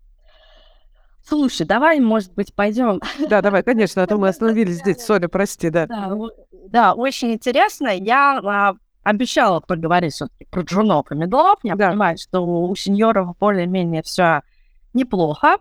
[1.28, 3.02] Слушай, давай, может быть, пойдем.
[3.28, 5.04] Да, давай, конечно, а то мы остановились здесь.
[5.04, 5.86] Sorry, прости, да.
[5.86, 6.10] Да,
[6.50, 7.88] да очень интересно.
[7.88, 11.58] Я а, обещала поговорить все-таки про джунов и мидлов.
[11.62, 11.90] Я да.
[11.90, 14.40] понимаю, что у сеньоров более-менее все
[14.94, 15.58] неплохо.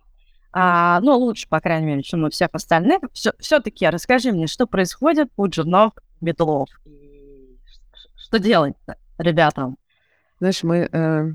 [0.54, 3.02] А, ну, лучше, по крайней мере, чем у всех остальных.
[3.14, 5.92] Все-таки расскажи мне, что происходит у джунов
[6.22, 6.70] медлов.
[6.86, 7.58] И
[8.16, 8.76] что делать
[9.18, 9.78] ребятам?
[10.40, 11.32] Знаешь, мы э,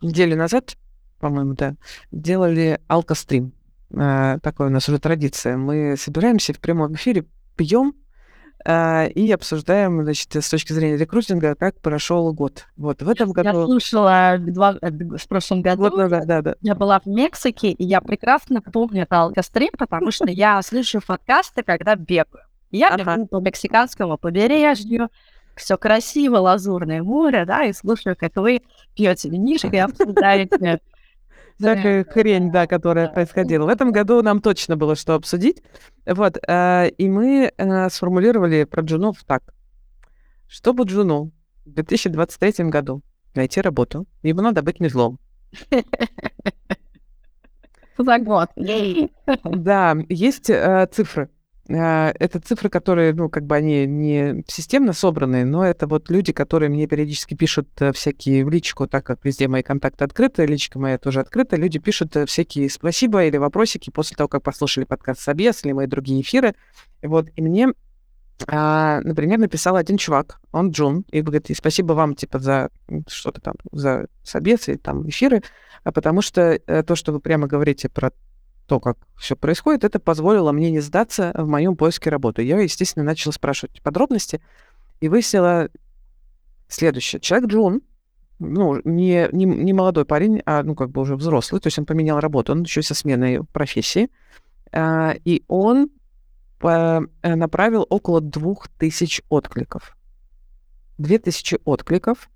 [0.00, 0.76] неделю назад
[1.20, 1.74] по-моему, да,
[2.10, 3.52] делали алкострим.
[3.96, 5.56] А, такая у нас уже традиция.
[5.56, 7.24] Мы собираемся в прямом эфире,
[7.56, 7.94] пьем
[8.64, 12.66] а, и обсуждаем, значит, с точки зрения рекрутинга, как прошел год.
[12.76, 13.60] Вот в этом году...
[13.60, 15.82] Я слушала два, э, в прошлом году.
[15.82, 16.54] Вот, да, да, да.
[16.60, 21.62] Я была в Мексике, и я прекрасно помню это алкострим, потому что я слышу подкасты,
[21.62, 22.44] когда бегаю.
[22.70, 25.08] Я бегу по мексиканскому побережью,
[25.56, 28.62] все красиво, лазурное море, да, и слушаю, как вы
[28.94, 30.80] пьете винишко и обсуждаете
[31.60, 33.66] всякая хрень, да, которая происходила.
[33.66, 35.62] В этом году нам точно было что обсудить.
[36.06, 39.42] Вот, э, и мы э, сформулировали про джунов так.
[40.48, 41.30] Чтобы джуну
[41.64, 43.02] в 2023 году
[43.34, 45.18] найти работу, ему надо быть медлом.
[47.98, 48.48] За год.
[49.44, 51.28] Да, есть э, цифры.
[51.72, 56.32] А, это цифры, которые, ну, как бы они не системно собранные, но это вот люди,
[56.32, 60.78] которые мне периодически пишут э, всякие в личку, так как везде мои контакты открыты, личка
[60.78, 65.20] моя тоже открыта, люди пишут э, всякие спасибо или вопросики после того, как послушали подкаст
[65.20, 66.54] Собес или мои другие эфиры.
[67.02, 67.68] Вот, и мне
[68.48, 72.70] а, например, написал один чувак, он Джун, и говорит, и спасибо вам, типа, за
[73.06, 75.42] что-то там, за собес и там эфиры,
[75.84, 78.12] а потому что э, то, что вы прямо говорите про
[78.70, 82.44] то, как все происходит, это позволило мне не сдаться в моем поиске работы.
[82.44, 84.40] Я, естественно, начала спрашивать подробности
[85.00, 85.70] и выяснила
[86.68, 87.18] следующее.
[87.18, 87.82] Человек Джун,
[88.38, 91.84] ну, не, не, не молодой парень, а, ну, как бы уже взрослый, то есть он
[91.84, 94.08] поменял работу, он еще со сменой профессии,
[94.70, 95.90] а, и он
[96.60, 99.96] по, э, направил около двух тысяч откликов.
[100.96, 102.30] Две тысячи откликов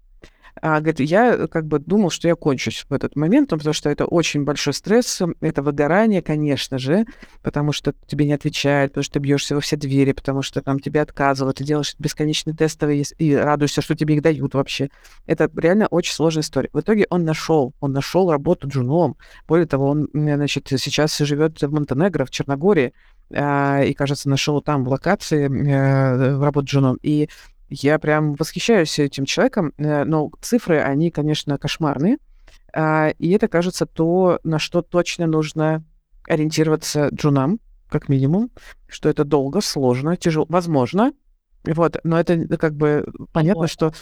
[0.63, 3.91] а, говорит, я э, как бы думал, что я кончусь в этот момент, потому что
[3.91, 7.05] это очень большой стресс, это выгорание, конечно же,
[7.43, 10.79] потому что тебе не отвечают, потому что ты бьешься во все двери, потому что там
[10.79, 14.91] тебе отказывают, ты делаешь бесконечные тестовые и радуешься, что тебе их дают вообще.
[15.27, 16.71] Это реально очень сложная история.
[16.73, 19.17] В итоге он нашел, он нашел работу джуном.
[19.49, 22.93] Более того, он, значит, сейчас живет в Монтенегро, в Черногории,
[23.33, 26.99] а, и, кажется, нашел там в локации э, работу джуном.
[27.03, 27.29] И
[27.69, 32.19] я прям восхищаюсь этим человеком, э, но цифры, они, конечно, кошмарные.
[32.73, 35.85] А, и это, кажется, то, на что точно нужно
[36.29, 38.51] ориентироваться джунам, как минимум,
[38.89, 41.12] что это долго, сложно, тяжело, возможно,
[41.65, 43.93] вот, но это как бы понятно, что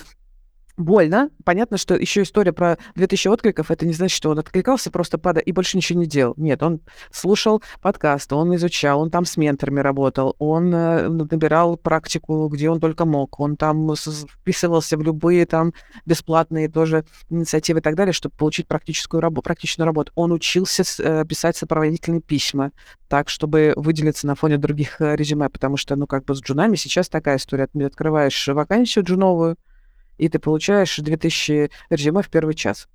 [0.77, 1.31] больно.
[1.45, 5.43] Понятно, что еще история про 2000 откликов, это не значит, что он откликался просто падая
[5.43, 6.35] и больше ничего не делал.
[6.37, 12.49] Нет, он слушал подкасты, он изучал, он там с менторами работал, он э, набирал практику,
[12.49, 15.73] где он только мог, он там вписывался в любые там
[16.07, 20.13] бесплатные тоже инициативы и так далее, чтобы получить практическую работу, практичную работу.
[20.15, 22.73] Он учился э, писать сопроводительные письма
[23.09, 26.77] так, чтобы выделиться на фоне других э, резюме, потому что, ну, как бы с джунами
[26.77, 27.67] сейчас такая история.
[27.67, 29.57] Ты открываешь вакансию джуновую,
[30.19, 32.89] и ты получаешь 2000 резюме в первый час.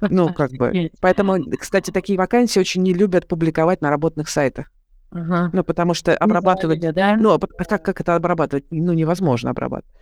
[0.00, 0.90] Ну, как бы.
[1.00, 4.70] Поэтому, кстати, такие вакансии очень не любят публиковать на работных сайтах.
[5.10, 5.50] Ага.
[5.52, 6.80] Ну, потому что обрабатывать...
[6.80, 7.16] Да?
[7.16, 8.64] Ну, а как, как это обрабатывать?
[8.70, 9.94] Ну, невозможно обрабатывать.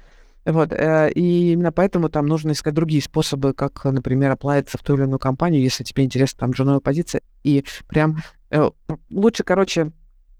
[0.45, 4.95] Вот, э, и именно поэтому там нужно искать другие способы, как, например, оплавиться в ту
[4.95, 7.22] или иную компанию, если тебе интересна там джуновая позиция.
[7.45, 8.18] И прям
[8.51, 8.70] э,
[9.11, 9.92] лучше, короче,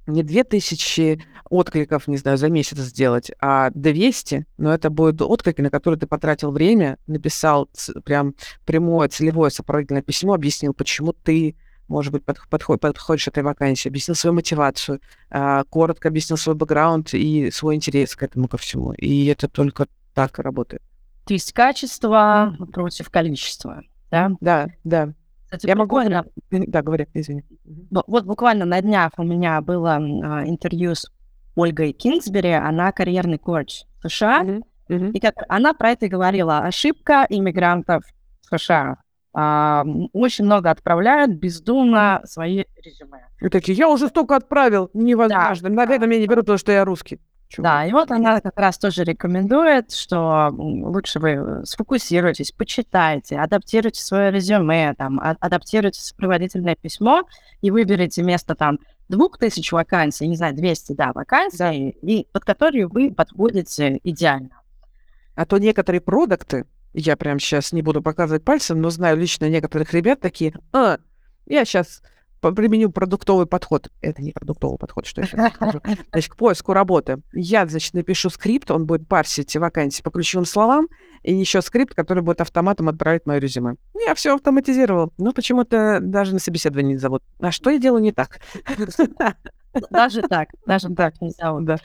[0.07, 5.71] не 2000 откликов, не знаю, за месяц сделать, а 200, но это будут отклики, на
[5.71, 7.69] которые ты потратил время, написал
[8.05, 8.35] прям
[8.65, 14.15] прямое целевое сопроводительное письмо, объяснил, почему ты может быть, подход, подход, подходишь этой вакансии, объяснил
[14.15, 15.01] свою мотивацию,
[15.31, 18.93] а, коротко объяснил свой бэкграунд и свой интерес к этому ко всему.
[18.93, 20.83] И это только так работает.
[21.27, 24.33] То есть качество против количества, да?
[24.41, 25.13] Да, да.
[25.57, 26.01] Кстати, Я могу...
[26.51, 27.43] Да, говори, извини.
[27.91, 31.11] Вот буквально на днях у меня было а, интервью с
[31.57, 34.63] Ольгой Кингсбери, она карьерный коуч США, mm-hmm.
[34.89, 35.13] Mm-hmm.
[35.13, 38.05] и как она про это говорила, ошибка иммигрантов
[38.43, 38.97] в США.
[39.37, 43.27] А, очень много отправляют бездумно свои резюме.
[43.41, 45.69] И такие, я уже столько отправил, невозможно.
[45.71, 46.07] Да, Наверное, да.
[46.07, 47.21] меня не берут, потому что я русский.
[47.55, 47.63] Чего?
[47.63, 54.33] Да, и вот она как раз тоже рекомендует, что лучше вы сфокусируйтесь, почитайте, адаптируйте свое
[54.33, 57.23] резюме, там, а- адаптируйте сопроводительное письмо
[57.61, 61.73] и выберите место там двух тысяч вакансий, не знаю, 200, да, вакансий, да.
[61.73, 64.61] И под которые вы подходите идеально.
[65.37, 69.93] А то некоторые продукты, я прям сейчас не буду показывать пальцем, но знаю лично некоторых
[69.93, 70.99] ребят такие, а,
[71.47, 72.03] я сейчас
[72.53, 73.89] применю продуктовый подход.
[74.01, 75.81] Это не продуктовый подход, что я сейчас скажу.
[76.11, 77.19] Значит, к поиску работы.
[77.33, 80.89] Я, значит, напишу скрипт, он будет парсить вакансии по ключевым словам,
[81.23, 83.77] и еще скрипт, который будет автоматом отправить мое резюме.
[84.07, 85.13] Я все автоматизировал.
[85.19, 87.23] Но почему-то даже на собеседовании не зовут.
[87.41, 88.41] А что я делаю не так?
[89.91, 91.65] Даже так, даже так не зовут.
[91.65, 91.79] Да.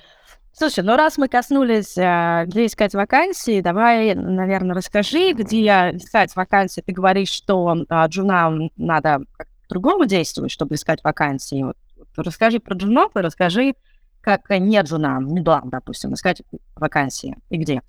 [0.52, 5.62] Слушай, ну раз мы коснулись, э, где искать вакансии, давай, наверное, расскажи, где
[5.94, 6.82] искать вакансии.
[6.82, 9.22] Ты говоришь, что а, джунам надо
[9.70, 11.64] по-другому действовать, чтобы искать вакансии.
[11.64, 11.78] Вот,
[12.18, 13.76] расскажи про джунов и расскажи,
[14.20, 16.42] как не джунам, медлам, допустим, искать
[16.76, 17.82] вакансии и где.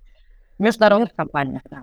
[0.58, 1.82] В международных компаниях, да.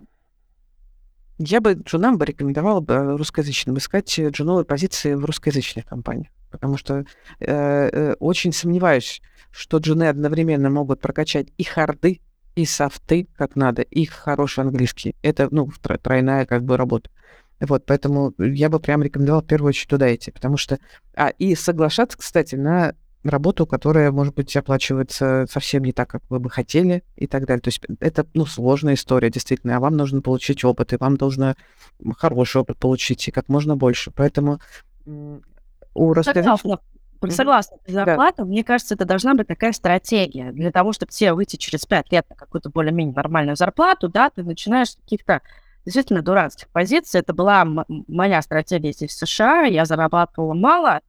[1.40, 7.00] Я бы джунам бы рекомендовала бы русскоязычным искать джуновые позиции в русскоязычных компаниях, потому что
[7.00, 7.06] э,
[7.40, 9.22] э, очень сомневаюсь,
[9.52, 12.22] что джуны одновременно могут прокачать и харды,
[12.56, 15.16] и софты, как надо, и хороший английский.
[15.22, 15.70] Это, ну,
[16.02, 17.10] тройная как бы работа.
[17.60, 20.78] Вот, поэтому я бы прям рекомендовал в первую очередь туда идти, потому что...
[21.16, 22.94] А, и соглашаться, кстати, на
[23.24, 27.62] работу, которая, может быть, оплачивается совсем не так, как вы бы хотели и так далее.
[27.62, 31.56] То есть это, ну, сложная история, действительно, а вам нужно получить опыт, и вам нужно
[32.18, 34.12] хороший опыт получить, и как можно больше.
[34.12, 34.60] Поэтому
[35.06, 36.80] у русскоязычных...
[37.30, 37.78] Согласна.
[37.88, 38.46] Зарплата, да.
[38.46, 40.52] мне кажется, это должна быть такая стратегия.
[40.52, 44.44] Для того, чтобы тебе выйти через пять лет на какую-то более-менее нормальную зарплату, да, ты
[44.44, 45.42] начинаешь с каких-то
[45.88, 47.22] действительно дурацких позиций.
[47.22, 47.66] Это была
[48.08, 49.64] моя стратегия здесь в США.
[49.64, 51.00] Я зарабатывала мало.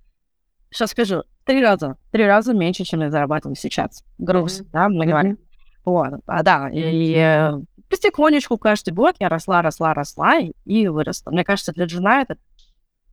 [0.71, 1.97] Сейчас скажу, три раза.
[2.13, 4.05] Три раза меньше, чем я зарабатываю сейчас.
[4.19, 4.69] Груз, mm-hmm.
[4.73, 5.09] да, мы mm-hmm.
[5.09, 5.39] говорим.
[5.85, 11.31] Вот, а, да, и, э, потихонечку каждый год я росла, росла, росла и, и выросла.
[11.31, 12.37] Мне кажется, для жена это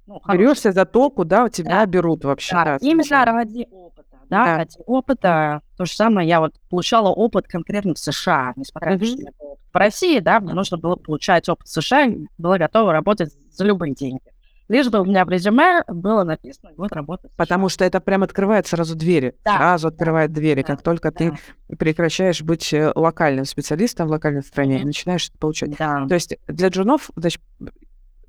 [0.06, 1.86] ну, Берешься за то, куда тебя да.
[1.88, 2.54] берут вообще.
[2.54, 3.95] Да, да именно ради опыта.
[4.30, 5.62] Да, да, ради опыта.
[5.78, 9.32] То же самое, я вот получала опыт конкретно в США, несмотря на то, что я
[9.38, 13.66] была в России, да, мне нужно было получать опыт в США, была готова работать за
[13.66, 14.22] любые деньги.
[14.68, 17.30] Лишь бы у меня в резюме было написано год работы.
[17.36, 19.36] Потому что это прям открывает сразу двери.
[19.44, 19.58] Да.
[19.58, 20.62] Сразу открывает двери.
[20.62, 20.68] Да.
[20.68, 21.18] Как только да.
[21.18, 24.82] ты прекращаешь быть э, локальным специалистом в локальной стране mm-hmm.
[24.82, 25.78] и начинаешь получать.
[25.78, 26.08] Да.
[26.08, 27.42] То есть для джунов, значит,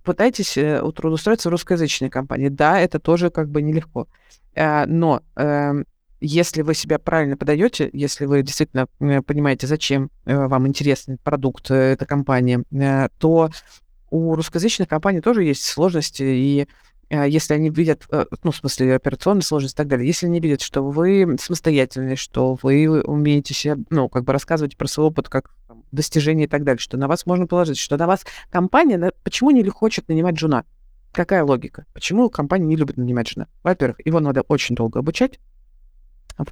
[0.06, 2.48] пытайтесь э, трудоустроиться в русскоязычной компании.
[2.48, 4.08] Да, это тоже как бы нелегко.
[4.54, 5.84] Э, но эм,
[6.20, 12.06] если вы себя правильно подаете, если вы действительно э, понимаете, зачем вам интересен продукт, эта
[12.06, 12.62] компания,
[13.18, 13.50] то
[14.10, 16.68] у русскоязычных компаний тоже есть сложности, и
[17.08, 18.02] если они видят,
[18.42, 22.58] ну, в смысле, операционные сложности и так далее, если они видят, что вы самостоятельны, что
[22.62, 25.55] вы умеете себе, ну, как бы рассказывать про свой опыт как
[25.92, 29.62] достижения и так далее, что на вас можно положить, что на вас компания, почему не
[29.68, 30.64] хочет нанимать жена?
[31.12, 31.86] Какая логика?
[31.94, 33.46] Почему компания не любит нанимать жена?
[33.62, 35.40] Во-первых, его надо очень долго обучать,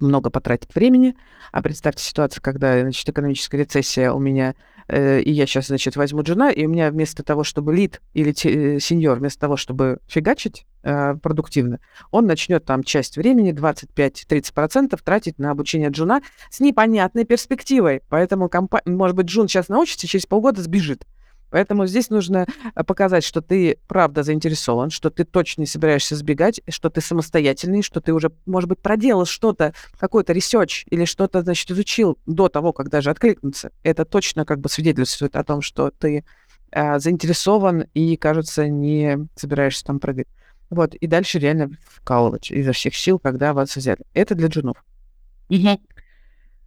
[0.01, 1.15] много потратить времени.
[1.53, 4.55] А представьте ситуацию, когда, значит, экономическая рецессия у меня,
[4.89, 8.33] э, и я сейчас, значит, возьму джуна, и у меня вместо того, чтобы лид или
[8.33, 11.81] те, э, сеньор, вместо того, чтобы фигачить э, продуктивно,
[12.11, 18.03] он начнет там часть времени, 25-30% тратить на обучение джуна с непонятной перспективой.
[18.09, 21.07] Поэтому, компа- может быть, джун сейчас научится, через полгода сбежит.
[21.55, 26.61] Поэтому здесь нужно э, показать, что ты правда заинтересован, что ты точно не собираешься сбегать,
[26.69, 31.71] что ты самостоятельный, что ты уже, может быть, проделал что-то, какой-то research или что-то, значит,
[31.71, 33.71] изучил до того, как даже откликнуться.
[33.85, 36.25] Это точно как бы свидетельствует о том, что ты
[36.73, 40.27] э, заинтересован и, кажется, не собираешься там прыгать.
[40.71, 44.01] Вот, и дальше реально вкалывать изо всех сил, когда вас взяли.
[44.13, 44.85] Это для джунов.
[45.51, 45.81] Угу.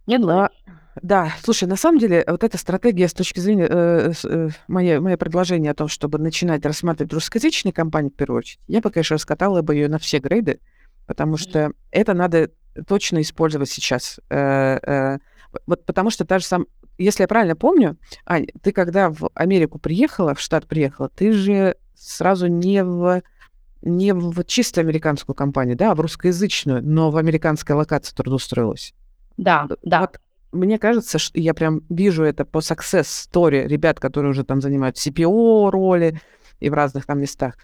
[0.06, 0.48] Не да.
[1.02, 5.16] Да, слушай, на самом деле, вот эта стратегия с точки зрения, э, э, мое, мое
[5.16, 9.62] предложение о том, чтобы начинать рассматривать русскоязычные компании в первую очередь, я бы, конечно, раскатала
[9.62, 10.60] бы ее на все грейды,
[11.06, 12.50] потому что это надо
[12.86, 14.20] точно использовать сейчас.
[14.30, 15.18] Э, э,
[15.66, 16.66] вот потому что та же сам,
[16.98, 17.96] если я правильно помню,
[18.26, 23.22] Ань, ты когда в Америку приехала, в штат приехала, ты же сразу не в
[23.80, 28.92] не в чисто американскую компанию, да, а в русскоязычную, но в американской локации трудоустроилась.
[29.36, 30.00] Да, да.
[30.00, 30.20] Вот
[30.52, 34.96] мне кажется, что я прям вижу это по success story ребят, которые уже там занимают
[34.96, 36.20] CPO роли
[36.60, 37.56] и в разных там местах.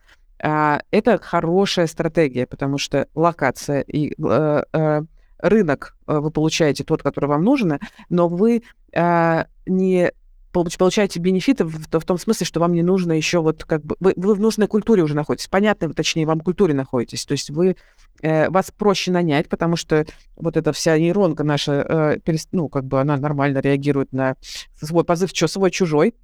[0.43, 5.03] А, это хорошая стратегия, потому что локация и э, э,
[5.39, 7.78] рынок э, вы получаете тот, который вам нужен,
[8.11, 8.62] но вы
[8.93, 10.12] э, не
[10.55, 13.97] получаете бенефиты в, том смысле, что вам не нужно еще вот как бы...
[14.01, 15.49] Вы, вы в нужной культуре уже находитесь.
[15.49, 17.25] Понятно, точнее, вам в культуре находитесь.
[17.27, 17.77] То есть вы...
[18.23, 22.85] Э, вас проще нанять, потому что вот эта вся нейронка наша, э, перест, ну, как
[22.85, 24.37] бы она нормально реагирует на
[24.81, 26.15] свой позыв, что свой чужой.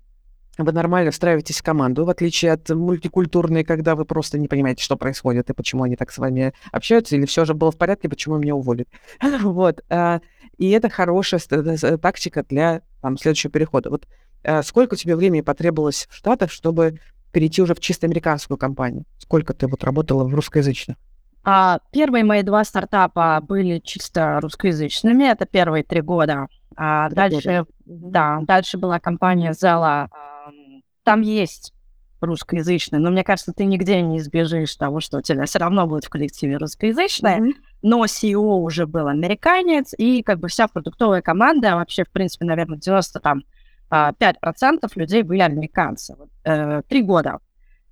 [0.65, 4.97] Вы нормально встраиваетесь в команду, в отличие от мультикультурной, когда вы просто не понимаете, что
[4.97, 8.39] происходит и почему они так с вами общаются, или все же было в порядке, почему
[8.39, 8.87] меня уволили.
[9.41, 9.83] вот.
[9.89, 10.21] А,
[10.59, 11.41] и это хорошая
[11.99, 13.91] тактика для там, следующего перехода.
[13.91, 14.07] Вот
[14.45, 17.01] а, сколько тебе времени потребовалось в Штатах, чтобы
[17.33, 19.05] перейти уже в чисто американскую компанию?
[19.19, 20.97] Сколько ты вот работала в русскоязычных?
[21.43, 25.25] А, первые мои два стартапа были чисто русскоязычными.
[25.25, 26.49] Это первые три года.
[26.77, 30.09] А дальше, да, дальше была компания Zella.
[31.11, 31.75] Там есть
[32.21, 36.05] русскоязычный, но мне кажется, ты нигде не избежишь того, что у тебя все равно будет
[36.05, 37.41] в коллективе русскоязычное.
[37.41, 37.53] Mm-hmm
[37.83, 42.79] но CEO уже был американец, и как бы вся продуктовая команда, вообще, в принципе, наверное,
[42.79, 43.43] 90 там
[43.91, 46.17] 5% а, людей были американцы.
[46.45, 47.39] Э, три года.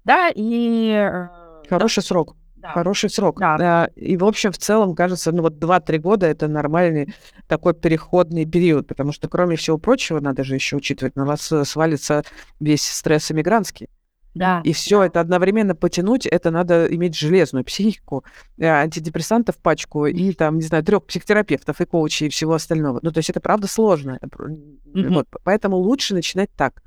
[0.05, 0.91] Да, и...
[0.91, 1.29] Э,
[1.69, 2.07] Хороший да.
[2.07, 2.37] срок.
[2.61, 2.73] Да.
[2.73, 3.39] Хороший срок.
[3.39, 3.89] Да.
[3.95, 7.15] И, в общем, в целом, кажется, ну вот 2-3 года это нормальный
[7.47, 11.65] такой переходный период, потому что, кроме всего прочего, надо же еще учитывать, на вас э,
[11.65, 12.25] свалится
[12.59, 13.89] весь стресс иммигрантский.
[14.35, 14.61] Да.
[14.65, 18.25] И все это одновременно потянуть, это надо иметь железную психику,
[18.59, 23.01] э, антидепрессантов пачку и там, не знаю, трех психотерапевтов и коучей и всего остального.
[23.03, 24.19] Ну, то есть это правда сложно.
[24.23, 25.09] Mm-hmm.
[25.15, 26.83] Вот, поэтому лучше начинать так.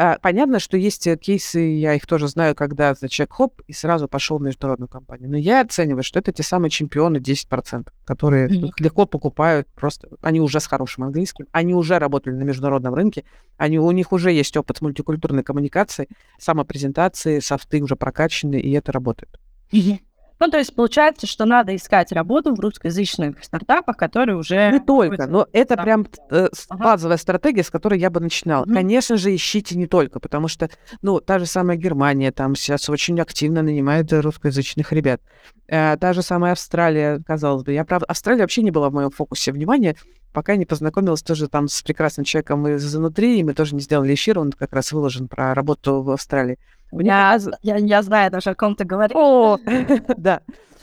[0.00, 4.06] А, понятно, что есть э, кейсы, я их тоже знаю, когда человек хоп и сразу
[4.06, 5.28] пошел в международную компанию.
[5.28, 8.70] Но я оцениваю, что это те самые чемпионы 10%, которые mm-hmm.
[8.78, 10.08] легко покупают просто.
[10.22, 13.24] Они уже с хорошим английским, они уже работали на международном рынке,
[13.56, 19.40] они, у них уже есть опыт мультикультурной коммуникации, самопрезентации, софты уже прокачаны, и это работает.
[19.72, 19.98] Mm-hmm.
[20.40, 24.70] Ну, то есть получается, что надо искать работу в русскоязычных стартапах, которые уже...
[24.72, 25.82] Не только, но это да.
[25.82, 26.84] прям э, ага.
[26.84, 28.64] базовая стратегия, с которой я бы начинала.
[28.64, 28.74] Mm-hmm.
[28.74, 30.70] Конечно же, ищите не только, потому что,
[31.02, 35.20] ну, та же самая Германия там сейчас очень активно нанимает русскоязычных ребят.
[35.66, 37.72] Э, та же самая Австралия, казалось бы.
[37.72, 39.96] Я, правда, Австралия вообще не была в моем фокусе внимания,
[40.32, 44.14] пока не познакомилась тоже там с прекрасным человеком из внутри, и мы тоже не сделали
[44.14, 46.58] эфир, он как раз выложен про работу в Австралии.
[46.92, 49.16] Я, я, я знаю даже, о ком ты говоришь.
[49.16, 49.58] О,
[50.16, 50.42] да.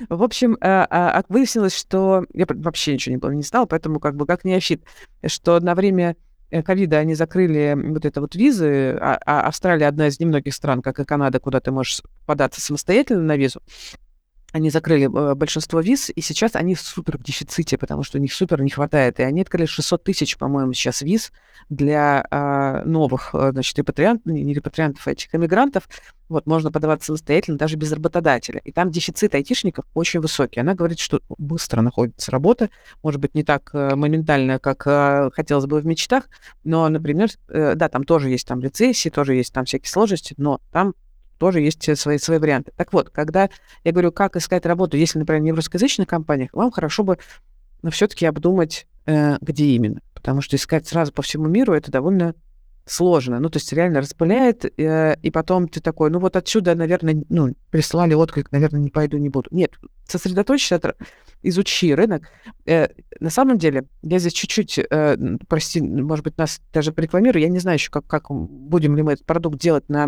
[0.09, 2.25] В общем, а, а, выяснилось, что...
[2.33, 4.83] Я вообще ничего не, было, не знала, поэтому как бы как неофит,
[5.25, 6.17] что на время
[6.51, 10.81] э, ковида они закрыли вот это вот визы, а, а Австралия одна из немногих стран,
[10.81, 13.61] как и Канада, куда ты можешь податься самостоятельно на визу.
[14.55, 18.31] Они закрыли э, большинство виз, и сейчас они супер в дефиците, потому что у них
[18.33, 19.19] супер не хватает.
[19.19, 21.33] И они открыли 600 тысяч, по-моему, сейчас виз
[21.67, 25.89] для а, новых, э, значит, репатриантов, не репатриантов, а этих иммигрантов.
[26.29, 28.61] Вот, можно подаваться самостоятельно, даже без работодателя.
[28.63, 30.61] И там дефицит айтишников очень высокий.
[30.61, 32.69] Она говорит, что быстро находится работа,
[33.03, 36.29] может быть, не так э, моментально, как э, хотелось бы в мечтах,
[36.63, 40.93] но, например, да, там тоже есть там рецессии, тоже есть там всякие сложности, но там
[41.37, 42.71] тоже есть э, свои, свои варианты.
[42.75, 43.49] Так вот, когда
[43.83, 47.17] я говорю, как искать работу, если, например, не в русскоязычных компаниях, вам хорошо бы
[47.85, 50.01] но все-таки обдумать, э, где именно.
[50.15, 52.33] Потому что искать сразу по всему миру это довольно
[52.85, 53.39] сложно.
[53.39, 57.53] Ну, то есть реально распыляет, э, и потом ты такой, ну вот отсюда, наверное, ну,
[57.69, 59.49] прислали отклик, наверное, не пойду, не буду.
[59.51, 59.71] Нет,
[60.07, 60.81] сосредоточься,
[61.43, 62.29] изучи рынок.
[62.65, 62.87] Э,
[63.19, 65.17] на самом деле, я здесь чуть-чуть, э,
[65.47, 69.13] прости, может быть, нас даже рекламирую, я не знаю еще, как, как будем ли мы
[69.13, 70.07] этот продукт делать на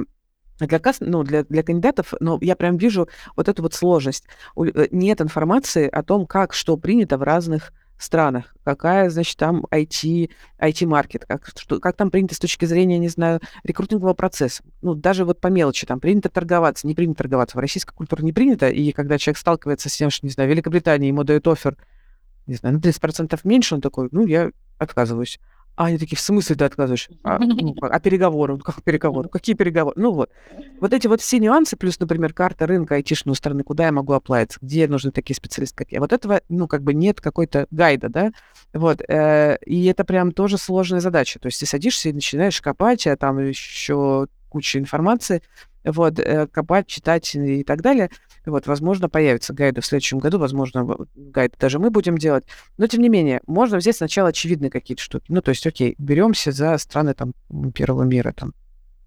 [0.60, 4.26] для, ну, для, для кандидатов, но я прям вижу вот эту вот сложность.
[4.58, 10.30] Э, нет информации о том, как что принято в разных странах, какая, значит, там IT,
[10.60, 14.64] IT-маркет, как, что, как там принято с точки зрения, не знаю, рекрутингового процесса.
[14.82, 17.58] Ну, даже вот по мелочи, там принято торговаться, не принято торговаться.
[17.58, 21.08] В российской культуре не принято, и когда человек сталкивается с тем, что, не знаю, Великобритания
[21.08, 21.76] ему дает офер,
[22.46, 25.40] не знаю, на 30% меньше, он такой, ну, я отказываюсь.
[25.78, 27.08] А они такие, в смысле ты отказываешь?
[27.24, 28.58] А, ну, а переговоры?
[28.58, 29.30] Как переговоры?
[29.30, 29.94] Какие переговоры?
[29.96, 30.32] Ну вот.
[30.82, 34.58] Вот эти вот все нюансы, плюс, например, карта рынка айтишной стороны, куда я могу оплавиться,
[34.60, 36.00] где нужны такие специалисты, как я.
[36.00, 38.32] Вот этого, ну, как бы нет какой-то гайда, да?
[38.74, 39.02] Вот.
[39.08, 41.38] Э, и это прям тоже сложная задача.
[41.38, 45.44] То есть ты садишься и начинаешь копать, а там еще куча информации,
[45.84, 48.10] вот, э, копать, читать и так далее.
[48.52, 52.46] Вот, возможно, появятся гайды в следующем году, возможно, гайды даже мы будем делать.
[52.78, 55.26] Но, тем не менее, можно взять сначала очевидные какие-то штуки.
[55.30, 57.34] Ну, то есть, окей, беремся за страны там
[57.74, 58.54] первого мира, там,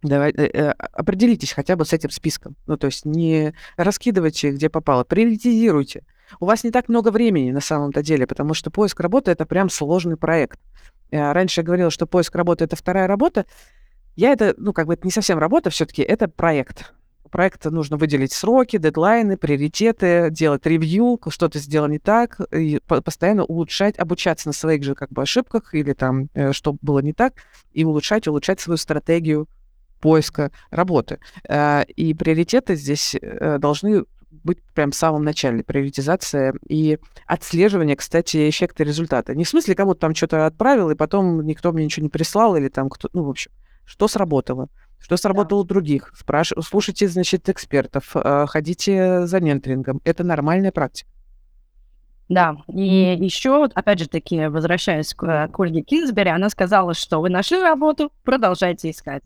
[0.02, 2.56] Давай, э, э, определитесь хотя бы с этим списком.
[2.66, 6.04] Ну, то есть не раскидывайте, где попало, приоритизируйте.
[6.38, 9.68] У вас не так много времени на самом-то деле, потому что поиск работы— это прям
[9.68, 10.58] сложный проект.
[11.10, 13.44] Э, раньше я говорила, что поиск работы— это вторая работа.
[14.16, 16.94] Я это, ну, как бы это не совсем работа все таки это проект.
[17.30, 23.98] Проект нужно выделить сроки, дедлайны, приоритеты, делать ревью, что-то сделал не так, и постоянно улучшать,
[23.98, 27.34] обучаться на своих же как бы ошибках или там, э, что было не так,
[27.72, 29.48] и улучшать, улучшать свою стратегию
[30.00, 31.18] поиска работы.
[31.48, 38.48] Э, и приоритеты здесь э, должны быть прям в самом начале, приоритизация и отслеживание, кстати,
[38.48, 39.34] эффекта результата.
[39.34, 42.68] Не в смысле, кому-то там что-то отправил, и потом никто мне ничего не прислал, или
[42.68, 43.50] там кто, ну, в общем,
[43.84, 44.68] что сработало,
[45.00, 46.12] что сработало у других.
[46.16, 46.52] Спраш...
[46.62, 50.00] Слушайте, значит, экспертов, э, ходите за менторингом.
[50.04, 51.10] Это нормальная практика.
[52.28, 57.28] Да, и еще, опять же таки, возвращаясь к, к Ольге Кинсбери, она сказала, что вы
[57.28, 59.22] нашли работу, продолжайте искать.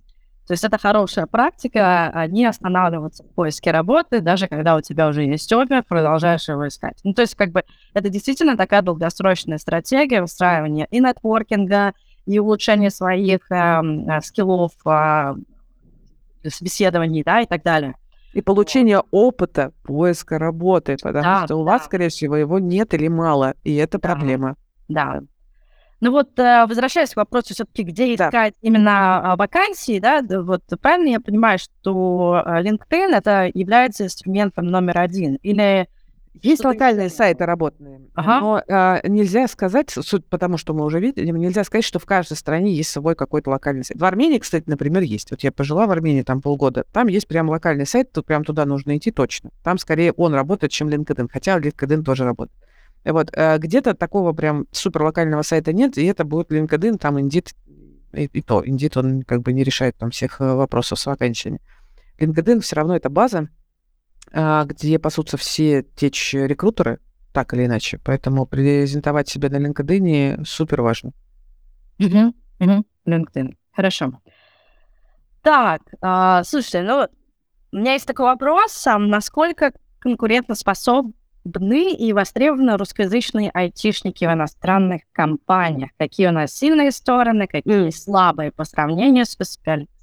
[0.47, 5.09] То есть это хорошая практика, а не останавливаться в поиске работы, даже когда у тебя
[5.09, 6.99] уже есть офер, продолжаешь его искать.
[7.03, 7.65] Ну, то есть как бы
[7.95, 11.95] это действительно такая долгосрочная стратегия устраивания и нетворкинга,
[12.27, 15.35] и улучшения своих эм, э, скиллов, э,
[16.51, 17.95] собеседований, да, и так далее.
[18.33, 21.73] И получение опыта поиска работы, потому да, что у да.
[21.73, 24.09] вас, скорее всего, его нет или мало, и это да.
[24.09, 24.57] проблема.
[24.89, 25.21] Да,
[26.05, 28.27] ну вот, э, возвращаясь к вопросу все-таки, где да.
[28.27, 34.67] искать именно а, вакансии, да, вот правильно я понимаю, что э, LinkedIn это является инструментом
[34.67, 35.37] номер один?
[35.37, 35.89] Или
[36.43, 38.41] есть локальные сайты работные, ага.
[38.41, 42.37] но а, нельзя сказать, суть потому что мы уже видим, нельзя сказать, что в каждой
[42.37, 44.01] стране есть свой какой-то локальный сайт.
[44.01, 45.31] В Армении, кстати, например, есть.
[45.31, 48.65] Вот я пожила в Армении там полгода, там есть прям локальный сайт, тут прям туда
[48.67, 49.51] нужно идти точно.
[49.63, 52.59] Там скорее он работает, чем LinkedIn, хотя LinkedIn тоже работает.
[53.05, 57.55] Вот, э, где-то такого прям супер локального сайта нет, и это будет LinkedIn, там Indeed,
[58.13, 61.61] и, и то, Indeed, он как бы не решает там всех э, вопросов с вакансиями.
[62.19, 63.64] LinkedIn все равно это база, а,
[64.33, 67.01] где пасутся все теч рекрутеры,
[67.33, 67.99] так или иначе.
[68.05, 71.13] Поэтому презентовать себя на LinkedIn супер важно.
[73.07, 73.57] LinkedIn.
[73.73, 74.21] Хорошо.
[75.43, 77.07] Так, а, слушайте, ну,
[77.73, 78.87] у меня есть такой вопрос.
[78.87, 81.13] А насколько конкурентоспособны
[81.45, 85.91] бны и востребованы русскоязычные айтишники в иностранных компаниях.
[85.99, 89.37] Какие у нас сильные стороны, какие слабые по сравнению с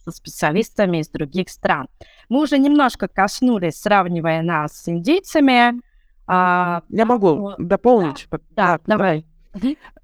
[0.04, 1.88] со специалистами из других стран.
[2.30, 5.82] Мы уже немножко коснулись, сравнивая нас с индийцами.
[6.28, 8.28] А, Я могу ну, дополнить.
[8.32, 9.26] Да, да, да давай.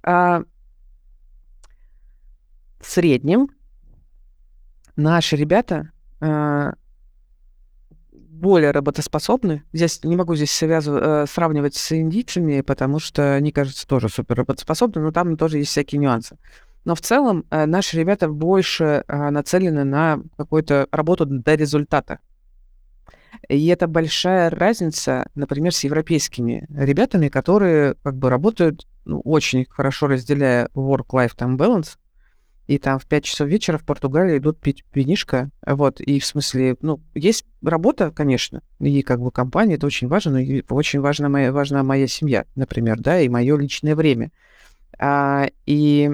[0.03, 0.43] А,
[2.79, 3.49] в среднем
[4.95, 6.73] наши ребята а,
[8.37, 9.63] более работоспособны.
[9.73, 14.37] Здесь не могу здесь связывать, э, сравнивать с индийцами, потому что они, кажется, тоже супер
[14.37, 16.37] работоспособны, но там тоже есть всякие нюансы.
[16.87, 22.19] Но в целом э, наши ребята больше э, нацелены на какую-то работу до результата.
[23.49, 30.07] И это большая разница, например, с европейскими ребятами, которые как бы работают ну, очень хорошо
[30.07, 31.97] разделяя work-life time balance,
[32.67, 36.77] и там в 5 часов вечера в Португалии идут пить винишко, вот, и в смысле,
[36.79, 41.51] ну, есть работа, конечно, и как бы компания, это очень важно, но очень важна моя,
[41.51, 44.31] важна моя семья, например, да, и мое личное время.
[44.99, 46.11] А, и,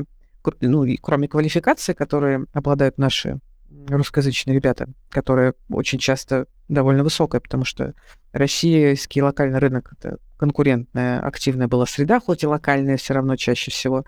[0.62, 3.40] ну, и кроме квалификации, которые обладают наши
[3.88, 7.94] русскоязычные ребята, которые очень часто довольно высокая, потому что
[8.32, 14.06] российский локальный рынок— это конкурентная, активная была среда, хоть и локальная все равно чаще всего.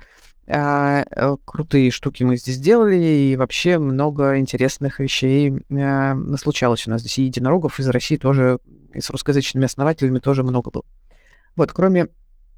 [0.48, 6.92] А, э, крутые штуки мы здесь делали, и вообще много интересных вещей а, случалось у
[6.92, 7.18] нас здесь.
[7.18, 8.60] И единорогов из России тоже,
[8.94, 10.84] и с русскоязычными основателями тоже много было.
[11.56, 12.10] Вот, кроме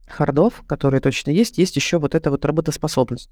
[0.07, 3.29] хардов, которые точно есть, есть еще вот эта вот работоспособность,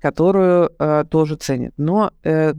[0.00, 1.74] которую э, тоже ценят.
[1.76, 2.54] Но э,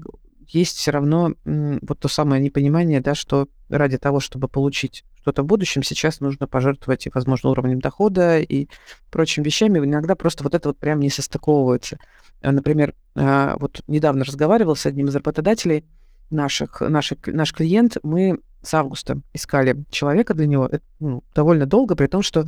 [0.48, 5.44] есть все равно м, вот то самое непонимание, да, что ради того, чтобы получить что-то
[5.44, 8.68] в будущем, сейчас нужно пожертвовать возможно, уровнем дохода и
[9.11, 9.80] прочими вещами.
[9.80, 11.99] Иногда просто вот это вот прям не состыковывается.
[12.41, 15.86] Э, например, э, вот недавно разговаривал с одним из работодателей
[16.30, 21.95] наших, наших наш клиент, мы с августа искали человека для него это, ну, довольно долго,
[21.95, 22.45] при том, что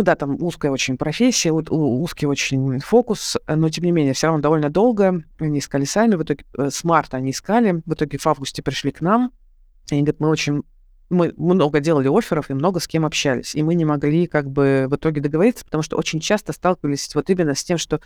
[0.00, 4.40] ну да, там узкая очень профессия, узкий очень фокус, но тем не менее, все равно
[4.40, 8.26] довольно долго они искали сами, в итоге э, с марта они искали, в итоге в
[8.26, 9.30] августе пришли к нам,
[9.90, 10.62] и они говорят, мы очень
[11.10, 14.86] мы много делали офферов и много с кем общались, и мы не могли как бы
[14.88, 18.00] в итоге договориться, потому что очень часто сталкивались вот именно с тем, что,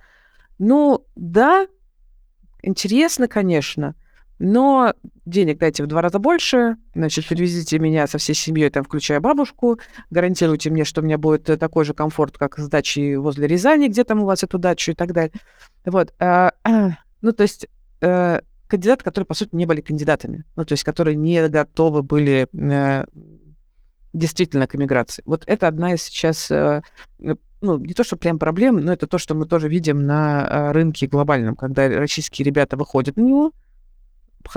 [0.59, 1.69] ну, да,
[2.61, 3.95] интересно, конечно,
[4.45, 4.93] но
[5.25, 9.79] денег дайте в два раза больше, значит, перевезите меня со всей семьей, там, включая бабушку,
[10.11, 13.89] гарантируйте мне, что у меня будет э, такой же комфорт, как с дачей возле Рязани,
[13.89, 15.33] где там у вас эту дачу и так далее.
[15.87, 16.13] Вот.
[16.19, 16.53] А,
[17.23, 17.69] ну, то есть,
[18.03, 22.47] а, кандидаты, которые, по сути, не были кандидатами, ну, то есть которые не готовы были
[22.53, 23.07] э,
[24.13, 25.23] действительно к эмиграции.
[25.25, 26.83] Вот это одна из сейчас, э,
[27.63, 30.73] ну, не то, что прям проблем, но это то, что мы тоже видим на э,
[30.73, 33.53] рынке глобальном, когда российские ребята выходят на него,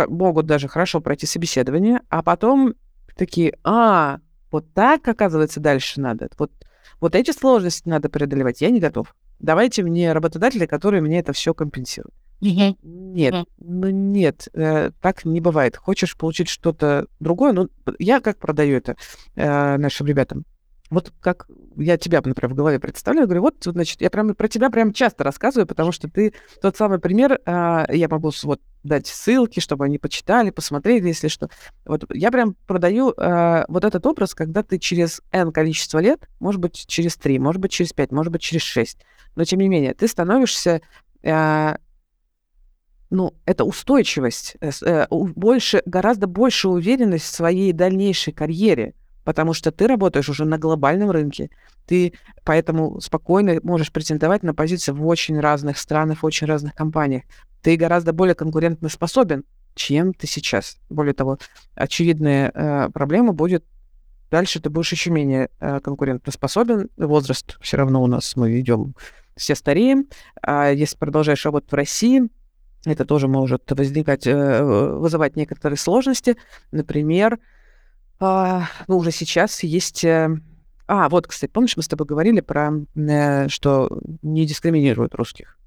[0.07, 2.75] могут даже хорошо пройти собеседование, а потом
[3.15, 4.19] такие, а,
[4.51, 6.29] вот так, оказывается, дальше надо.
[6.37, 6.51] Вот,
[6.99, 8.61] вот эти сложности надо преодолевать.
[8.61, 9.15] Я не готов.
[9.39, 12.13] Давайте мне работодатели, которые мне это все компенсируют.
[12.83, 15.75] Нет, ну нет, э, так не бывает.
[15.75, 18.95] Хочешь получить что-то другое, ну, я как продаю это
[19.35, 20.45] э, нашим ребятам?
[20.89, 24.69] Вот как я тебя, например, в голове представляю, говорю, вот, значит, я прям про тебя
[24.69, 29.59] прям часто рассказываю, потому что ты тот самый пример, э, я могу вот дать ссылки,
[29.59, 31.49] чтобы они почитали, посмотрели, если что.
[31.85, 36.61] Вот я прям продаю э, вот этот образ, когда ты через N количество лет, может
[36.61, 38.99] быть, через 3, может быть, через 5, может быть, через 6,
[39.35, 40.81] но тем не менее, ты становишься
[41.21, 41.75] э,
[43.09, 48.93] ну, это устойчивость, э, э, больше, гораздо больше уверенность в своей дальнейшей карьере,
[49.27, 51.49] потому что ты работаешь уже на глобальном рынке,
[51.85, 52.13] ты
[52.45, 57.23] поэтому спокойно можешь претендовать на позиции в очень разных странах, в очень разных компаниях.
[57.61, 59.43] Ты гораздо более конкурентно способен,
[59.75, 60.77] чем ты сейчас.
[60.89, 61.39] Более того,
[61.75, 63.65] очевидная э, проблема будет
[64.31, 66.87] дальше ты будешь еще менее э, конкурентоспособен.
[66.95, 68.95] Возраст все равно у нас мы идем
[69.35, 70.07] все стареем.
[70.41, 72.29] А если продолжаешь работать в России,
[72.85, 76.37] это тоже может возникать, э, вызывать некоторые сложности.
[76.71, 77.39] Например,
[78.19, 80.03] а, ну, уже сейчас есть...
[80.03, 80.29] Э,
[80.87, 85.57] а, вот, кстати, помнишь, мы с тобой говорили про, э, что не дискриминируют русских?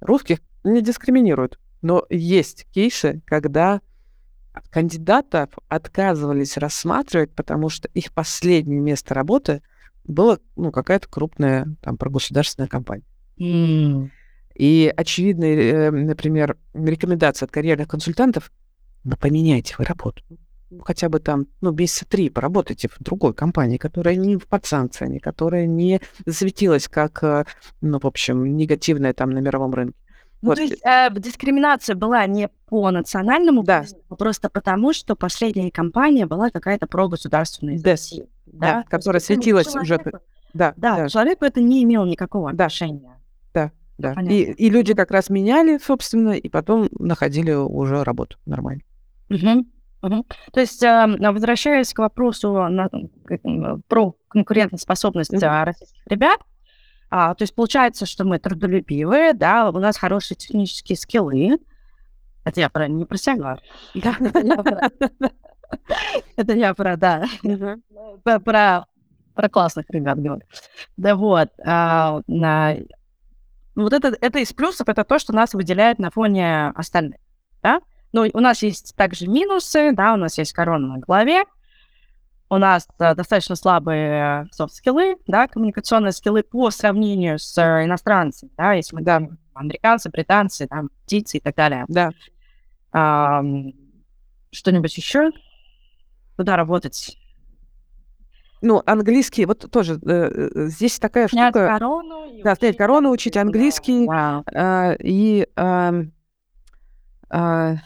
[0.00, 3.80] Русских не дискриминируют, но есть кейсы, когда
[4.70, 9.62] кандидатов отказывались рассматривать, потому что их последнее место работы
[10.04, 13.04] было ну, какая-то крупная там прогосударственная компания.
[13.38, 14.10] Mm.
[14.54, 18.52] И очевидная, э, например, рекомендация от карьерных консультантов,
[19.04, 20.22] ну, поменяйте вы работу.
[20.72, 25.18] Ну, хотя бы там, ну, месяца три поработайте в другой компании, которая не в подсанкции,
[25.18, 27.44] которая не засветилась как, э,
[27.80, 29.96] ну, в общем, негативная там на мировом рынке.
[30.40, 30.56] Ну, вот.
[30.56, 33.80] то есть э, дискриминация была не по национальному да.
[33.80, 37.96] признаку, просто потому, что последняя компания была какая-то прогосударственная да.
[38.46, 40.00] да, да, которая светилась уже.
[40.54, 43.12] Да, да, да, человеку это не имело никакого отношения
[44.02, 44.14] да.
[44.22, 48.82] И, и люди как раз меняли, собственно, и потом находили уже работу нормально.
[49.30, 49.66] Угу.
[50.02, 50.26] Угу.
[50.52, 52.90] То есть, э, возвращаясь к вопросу на,
[53.88, 56.40] про конкурентоспособность mm российских ребят,
[57.10, 61.58] а, то есть получается, что мы трудолюбивые, да, у нас хорошие технические скиллы.
[62.44, 63.58] Это я про не про себя
[66.36, 67.24] Это я про, да,
[68.24, 68.86] про
[69.34, 70.42] про классных ребят говорю.
[70.96, 72.86] Да вот, а, ну,
[73.74, 77.20] вот это, это из плюсов, это то, что нас выделяет на фоне остальных,
[77.62, 77.80] да?
[78.12, 81.44] Но у нас есть также минусы, да, у нас есть корона на голове,
[82.50, 88.74] у нас да, достаточно слабые софт-скиллы, да, коммуникационные скиллы по сравнению с э, иностранцами, да,
[88.74, 89.22] если мы да,
[89.54, 91.86] американцы, британцы, там, птицы и так далее.
[91.88, 92.10] Да.
[92.92, 93.42] А,
[94.50, 95.30] что-нибудь еще?
[96.36, 97.16] Куда работать?
[98.62, 101.66] ну, английский, вот тоже э, э здесь такая снять штука...
[101.66, 104.44] Корону, да, снять корону, учить английский wow.
[104.52, 106.04] э, и э,
[107.30, 107.76] э,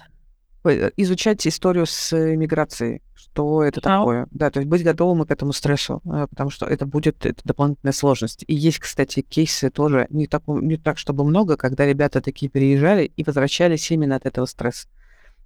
[0.68, 3.82] изучать историю с иммиграцией, что это oh.
[3.82, 4.26] такое.
[4.30, 7.93] Да, то есть быть готовым к этому стрессу, э, потому что это будет это дополнительная
[7.93, 8.44] сложность.
[8.47, 13.10] И есть, кстати, кейсы тоже не так, не так, чтобы много, когда ребята такие переезжали
[13.16, 14.88] и возвращались именно от этого стресса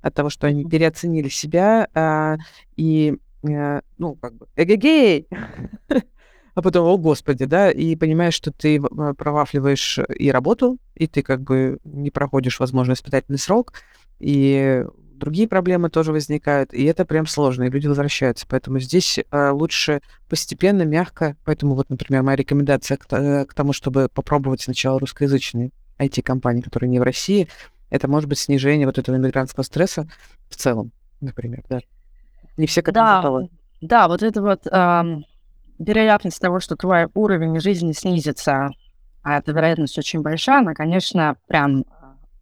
[0.03, 2.39] от того, что они переоценили себя э,
[2.77, 5.27] и Э, ну, как бы, эгегей!
[6.55, 11.23] а потом, о господи, да, и понимаешь, что ты э, провафливаешь и работу, и ты
[11.23, 13.73] как бы не проходишь, возможно, испытательный срок,
[14.19, 14.85] и
[15.21, 18.47] другие проблемы тоже возникают, и это прям сложно, и люди возвращаются.
[18.49, 21.37] Поэтому здесь э, лучше постепенно, мягко.
[21.45, 26.91] Поэтому вот, например, моя рекомендация к, э, к тому, чтобы попробовать сначала русскоязычные IT-компании, которые
[26.91, 27.49] не в России,
[27.91, 30.09] это может быть снижение вот этого иммигрантского стресса
[30.49, 31.81] в целом, например, да.
[32.57, 33.49] Не все к этому да, готовы.
[33.81, 35.25] Да, вот это вот эм,
[35.79, 38.71] вероятность того, что твой уровень жизни снизится,
[39.23, 41.85] а эта вероятность очень большая, она, конечно, прям,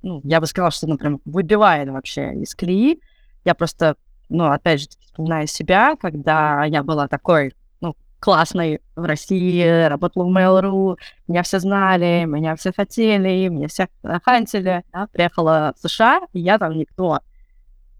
[0.02, 3.00] ну, я бы сказала, что, например, выбивает вообще из колеи.
[3.44, 3.96] Я просто,
[4.28, 10.36] ну, опять же, вспоминаю себя, когда я была такой, ну, классной в России, работала в
[10.36, 10.96] Mail.ru,
[11.26, 13.88] меня все знали, меня все хотели, меня все
[14.24, 17.20] хантили, да, приехала в США, и я там никто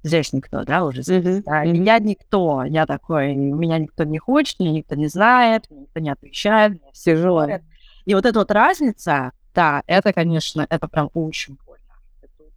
[0.03, 1.25] здесь никто, да, уже здесь.
[1.25, 1.43] Mm-hmm.
[1.45, 1.85] Да, mm-hmm.
[1.85, 6.73] Я никто, я такой, меня никто не хочет, меня никто не знает, никто не отвечает,
[6.73, 7.62] меня все журят.
[8.05, 11.59] И вот эта вот разница, да, это, конечно, это прям очень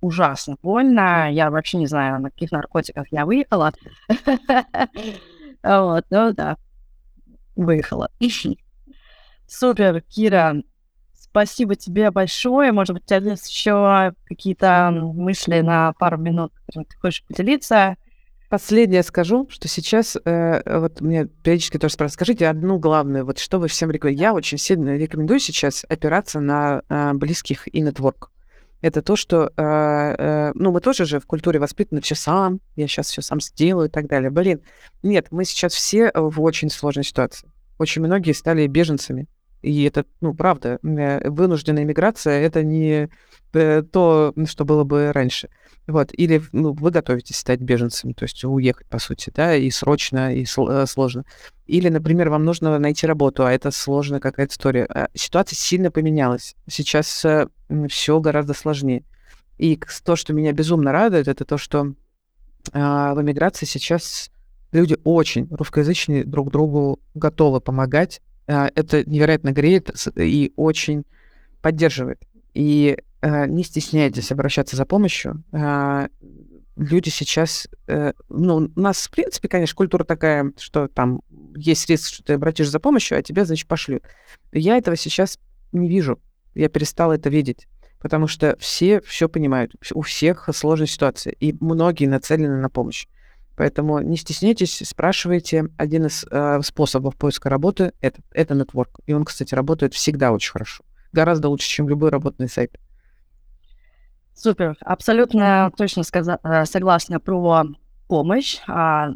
[0.01, 1.31] ужасно больно.
[1.31, 3.71] Я вообще не знаю, на каких наркотиках я выехала.
[5.63, 6.57] Вот, ну да,
[7.55, 8.09] выехала.
[9.47, 10.63] Супер, Кира.
[11.13, 12.71] Спасибо тебе большое.
[12.71, 17.95] Может быть, у тебя есть еще какие-то мысли на пару минут, которыми ты хочешь поделиться?
[18.49, 23.59] Последнее скажу, что сейчас, э, вот мне периодически тоже спрашивают, скажите одну главную, вот что
[23.59, 24.23] вы всем рекомендуете.
[24.23, 28.29] Я очень сильно рекомендую сейчас опираться на э, близких и нетворк.
[28.81, 32.87] Это то, что, э, э, ну, мы тоже же в культуре воспитаны все сам, я
[32.87, 34.31] сейчас все сам сделаю и так далее.
[34.31, 34.61] Блин,
[35.03, 37.49] нет, мы сейчас все в очень сложной ситуации.
[37.77, 39.27] Очень многие стали беженцами.
[39.61, 43.09] И это, ну, правда, э, вынужденная миграция— это не
[43.53, 45.49] э, то, что было бы раньше.
[45.87, 46.09] Вот.
[46.13, 50.43] Или ну, вы готовитесь стать беженцем, то есть уехать, по сути, да, и срочно, и
[50.43, 51.25] э, сложно.
[51.67, 54.85] Или, например, вам нужно найти работу, а это сложная какая-то история.
[54.85, 56.55] А ситуация сильно поменялась.
[56.67, 57.25] Сейчас
[57.89, 59.03] все гораздо сложнее.
[59.61, 61.93] И то, что меня безумно радует, это то, что
[62.73, 64.31] э, в эмиграции сейчас
[64.71, 68.21] люди очень русскоязычные друг другу готовы помогать.
[68.47, 71.05] Э, это невероятно греет и очень
[71.61, 72.21] поддерживает.
[72.53, 75.43] И Э, не стесняйтесь обращаться за помощью.
[75.51, 76.07] Э,
[76.75, 81.21] люди сейчас, э, ну, у нас, в принципе, конечно, культура такая, что там
[81.55, 84.03] есть риск, что ты обратишь за помощью, а тебя, значит, пошлют.
[84.51, 85.37] Я этого сейчас
[85.71, 86.19] не вижу.
[86.55, 87.67] Я перестала это видеть.
[87.99, 93.05] Потому что все все понимают, у всех сложная ситуация, и многие нацелены на помощь.
[93.61, 95.65] Поэтому не стесняйтесь, спрашивайте.
[95.77, 98.99] Один из э, способов поиска работы это, это нетворк.
[99.05, 100.83] И он, кстати, работает всегда очень хорошо.
[101.13, 102.79] Гораздо лучше, чем любой работный сайт.
[104.33, 107.65] Супер, абсолютно точно сказа- э, согласна про
[108.07, 108.57] помощь.
[108.67, 109.09] А,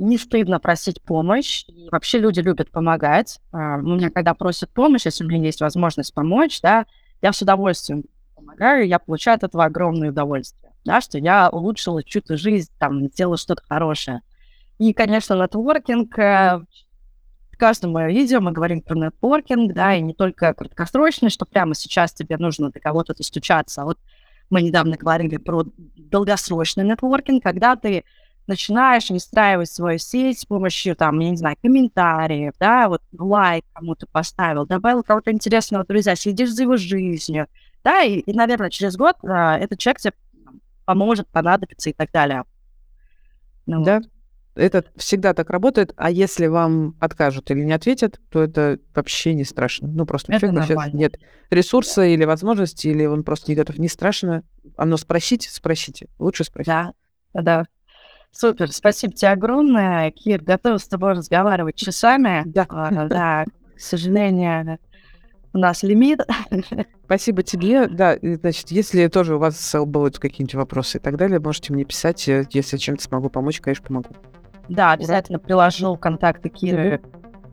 [0.00, 1.64] не стыдно просить помощь.
[1.68, 3.38] И вообще люди любят помогать.
[3.52, 6.86] А, у меня, когда просят помощь, если у меня есть возможность помочь, да,
[7.20, 8.02] я с удовольствием
[8.34, 13.36] помогаю, я получаю от этого огромное удовольствие, да, что я улучшила чью-то жизнь, там, сделала
[13.36, 14.22] что-то хорошее.
[14.78, 16.60] И, конечно, нетворкинг, э,
[17.52, 21.74] в каждом моем видео мы говорим про нетворкинг, да, и не только краткосрочный, что прямо
[21.74, 23.98] сейчас тебе нужно до кого-то достучаться, а вот
[24.50, 25.64] мы недавно говорили про
[25.96, 28.04] долгосрочный нетворкинг, когда ты
[28.46, 34.06] начинаешь выстраивать свою сеть с помощью, там, я не знаю, комментариев, да, вот лайк кому-то
[34.06, 37.46] поставил, добавил кого-то интересного друзья, следишь за его жизнью,
[37.84, 40.12] да, и, и наверное, через год а, этот человек тебе
[40.92, 42.44] поможет, понадобится и так далее.
[43.66, 44.08] Ну, да, вот.
[44.54, 49.44] Это всегда так работает, а если вам откажут или не ответят, то это вообще не
[49.44, 49.88] страшно.
[49.88, 51.18] Ну, просто это у человека нет
[51.50, 53.78] ресурса или возможности, или он просто не готов.
[53.78, 54.42] Не страшно.
[54.76, 56.08] Оно спросите, спросите.
[56.18, 56.66] Лучше спросить.
[56.66, 56.92] Да,
[57.32, 57.64] да.
[58.30, 60.10] Супер, спасибо тебе огромное.
[60.10, 62.42] Кир, готова с тобой разговаривать часами.
[62.44, 62.66] Да.
[62.68, 63.44] А, да,
[63.76, 64.78] к сожалению,
[65.52, 66.20] у нас лимит.
[67.04, 67.86] Спасибо тебе.
[67.86, 72.28] Да, значит, если тоже у вас будут какие-нибудь вопросы и так далее, можете мне писать.
[72.28, 74.08] Э, если чем-то смогу помочь, конечно, помогу.
[74.68, 77.02] Да, обязательно приложу контакты Киры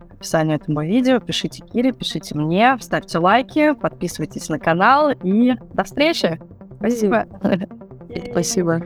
[0.10, 1.20] к описанию этому видео.
[1.20, 6.40] Пишите Кире, пишите мне, ставьте лайки, подписывайтесь на канал и до встречи.
[6.78, 7.26] Спасибо.
[8.32, 8.82] Спасибо.